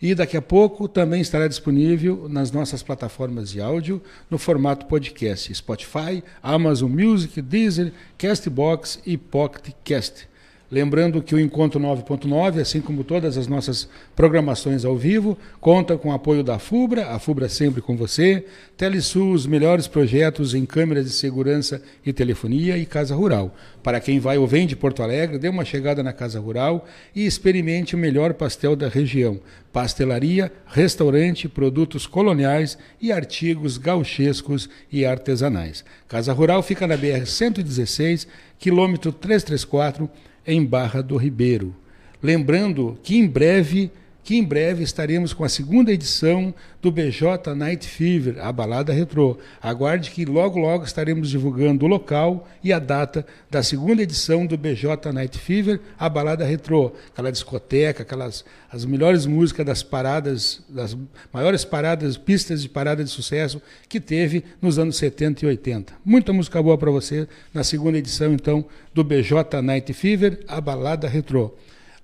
e 0.00 0.14
daqui 0.14 0.36
a 0.36 0.42
pouco 0.42 0.88
também 0.88 1.20
estará 1.22 1.46
disponível 1.46 2.28
nas 2.28 2.50
nossas 2.50 2.82
plataformas 2.82 3.50
de 3.50 3.60
áudio 3.60 4.02
no 4.28 4.36
formato 4.36 4.84
podcast, 4.86 5.54
Spotify, 5.54 6.22
Amazon 6.42 6.90
Music, 6.90 7.40
Deezer, 7.40 7.92
Castbox 8.18 9.00
e 9.06 9.16
Pocket 9.16 9.72
Cast. 9.84 10.28
Lembrando 10.72 11.20
que 11.20 11.34
o 11.34 11.38
Encontro 11.38 11.78
9.9, 11.78 12.58
assim 12.58 12.80
como 12.80 13.04
todas 13.04 13.36
as 13.36 13.46
nossas 13.46 13.86
programações 14.16 14.86
ao 14.86 14.96
vivo, 14.96 15.36
conta 15.60 15.98
com 15.98 16.08
o 16.08 16.12
apoio 16.14 16.42
da 16.42 16.58
FUBRA, 16.58 17.10
a 17.10 17.18
FUBRA 17.18 17.46
sempre 17.46 17.82
com 17.82 17.94
você, 17.94 18.46
Telesul, 18.74 19.34
os 19.34 19.44
melhores 19.44 19.86
projetos 19.86 20.54
em 20.54 20.64
câmeras 20.64 21.04
de 21.04 21.10
segurança 21.10 21.82
e 22.06 22.10
telefonia 22.10 22.78
e 22.78 22.86
Casa 22.86 23.14
Rural. 23.14 23.54
Para 23.82 24.00
quem 24.00 24.18
vai 24.18 24.38
ou 24.38 24.46
vem 24.46 24.66
de 24.66 24.74
Porto 24.74 25.02
Alegre, 25.02 25.38
dê 25.38 25.46
uma 25.46 25.62
chegada 25.62 26.02
na 26.02 26.10
Casa 26.10 26.40
Rural 26.40 26.86
e 27.14 27.26
experimente 27.26 27.94
o 27.94 27.98
melhor 27.98 28.32
pastel 28.32 28.74
da 28.74 28.88
região. 28.88 29.40
Pastelaria, 29.74 30.50
restaurante, 30.66 31.50
produtos 31.50 32.06
coloniais 32.06 32.78
e 32.98 33.12
artigos 33.12 33.76
gauchescos 33.76 34.70
e 34.90 35.04
artesanais. 35.04 35.84
Casa 36.08 36.32
Rural 36.32 36.62
fica 36.62 36.86
na 36.86 36.96
BR 36.96 37.26
116, 37.26 38.26
quilômetro 38.58 39.12
334, 39.12 40.08
em 40.46 40.64
Barra 40.64 41.02
do 41.02 41.16
Ribeiro. 41.16 41.74
Lembrando 42.22 42.98
que 43.02 43.16
em 43.16 43.26
breve 43.26 43.90
que 44.24 44.36
em 44.36 44.44
breve 44.44 44.84
estaremos 44.84 45.32
com 45.32 45.44
a 45.44 45.48
segunda 45.48 45.92
edição 45.92 46.54
do 46.80 46.90
BJ 46.90 47.54
Night 47.54 47.86
Fever, 47.86 48.38
a 48.40 48.52
balada 48.52 48.92
retrô. 48.92 49.38
Aguarde 49.60 50.10
que 50.10 50.24
logo 50.24 50.58
logo 50.58 50.84
estaremos 50.84 51.30
divulgando 51.30 51.84
o 51.84 51.88
local 51.88 52.48
e 52.62 52.72
a 52.72 52.78
data 52.78 53.26
da 53.50 53.62
segunda 53.62 54.02
edição 54.02 54.46
do 54.46 54.56
BJ 54.56 55.12
Night 55.12 55.38
Fever, 55.38 55.80
a 55.98 56.08
balada 56.08 56.44
retrô. 56.44 56.92
Aquela 57.12 57.32
discoteca, 57.32 58.02
aquelas 58.02 58.44
as 58.70 58.84
melhores 58.84 59.26
músicas 59.26 59.66
das 59.66 59.82
paradas, 59.82 60.62
das 60.68 60.96
maiores 61.32 61.64
paradas, 61.64 62.16
pistas 62.16 62.62
de 62.62 62.68
parada 62.68 63.04
de 63.04 63.10
sucesso 63.10 63.60
que 63.88 64.00
teve 64.00 64.44
nos 64.62 64.78
anos 64.78 64.96
70 64.96 65.44
e 65.44 65.48
80. 65.48 65.92
Muita 66.04 66.32
música 66.32 66.62
boa 66.62 66.78
para 66.78 66.90
você 66.90 67.28
na 67.52 67.62
segunda 67.62 67.98
edição 67.98 68.32
então 68.32 68.64
do 68.94 69.04
BJ 69.04 69.60
Night 69.62 69.92
Fever, 69.92 70.40
a 70.48 70.60
balada 70.60 71.08
retrô. 71.08 71.54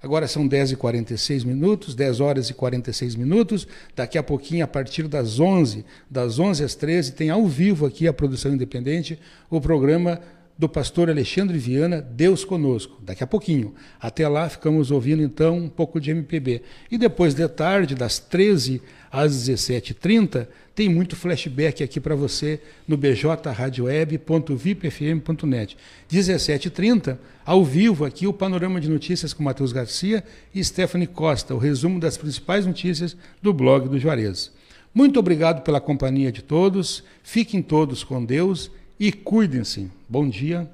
Agora 0.03 0.29
são 0.29 0.47
10 0.47 0.73
e 0.73 0.77
46 0.77 1.43
minutos, 1.43 1.95
10 1.95 2.21
horas 2.21 2.51
e 2.51 2.55
46 2.55 3.17
minutos. 3.17 3.67
Daqui 3.97 4.17
a 4.17 4.23
pouquinho, 4.23 4.65
a 4.65 4.69
partir 4.69 5.09
das 5.09 5.41
11, 5.41 5.85
das 6.09 6.39
11 6.39 6.65
às 6.65 6.75
13, 6.75 7.13
tem 7.13 7.31
ao 7.31 7.47
vivo 7.47 7.85
aqui 7.85 8.07
a 8.07 8.13
produção 8.13 8.53
independente, 8.53 9.19
o 9.51 9.61
programa 9.61 10.21
do 10.59 10.69
pastor 10.69 11.09
Alexandre 11.09 11.57
Viana, 11.57 12.01
Deus 12.01 12.45
Conosco. 12.45 13.01
Daqui 13.01 13.23
a 13.23 13.27
pouquinho. 13.27 13.75
Até 14.01 14.27
lá, 14.29 14.49
ficamos 14.49 14.91
ouvindo 14.91 15.23
então 15.23 15.57
um 15.57 15.69
pouco 15.69 16.01
de 16.01 16.11
MPB. 16.11 16.63
E 16.91 16.99
depois 16.99 17.33
de 17.33 17.47
tarde, 17.49 17.95
das 17.95 18.19
13 18.19 18.83
às 19.11 19.33
17h30, 19.49 20.49
tem 20.79 20.89
muito 20.89 21.17
flashback 21.17 21.83
aqui 21.83 21.99
para 21.99 22.15
você 22.15 22.61
no 22.87 22.97
bjradioweb.vipfm.net. 22.97 25.77
17h30, 26.09 27.19
ao 27.45 27.65
vivo 27.65 28.05
aqui, 28.05 28.29
o 28.29 28.33
panorama 28.33 28.81
de 28.81 28.89
notícias 28.89 29.33
com 29.33 29.43
Matheus 29.43 29.73
Garcia 29.73 30.23
e 30.55 30.63
Stephanie 30.63 31.09
Costa, 31.09 31.53
o 31.53 31.59
resumo 31.59 31.99
das 31.99 32.17
principais 32.17 32.65
notícias 32.65 33.17
do 33.43 33.53
blog 33.53 33.89
do 33.89 33.99
Juarez. 33.99 34.53
Muito 34.95 35.19
obrigado 35.19 35.63
pela 35.63 35.81
companhia 35.81 36.31
de 36.31 36.43
todos, 36.43 37.03
fiquem 37.25 37.61
todos 37.61 38.05
com 38.05 38.25
Deus 38.25 38.71
e 39.01 39.11
cuidem-se. 39.11 39.91
Bom 40.09 40.29
dia 40.29 40.71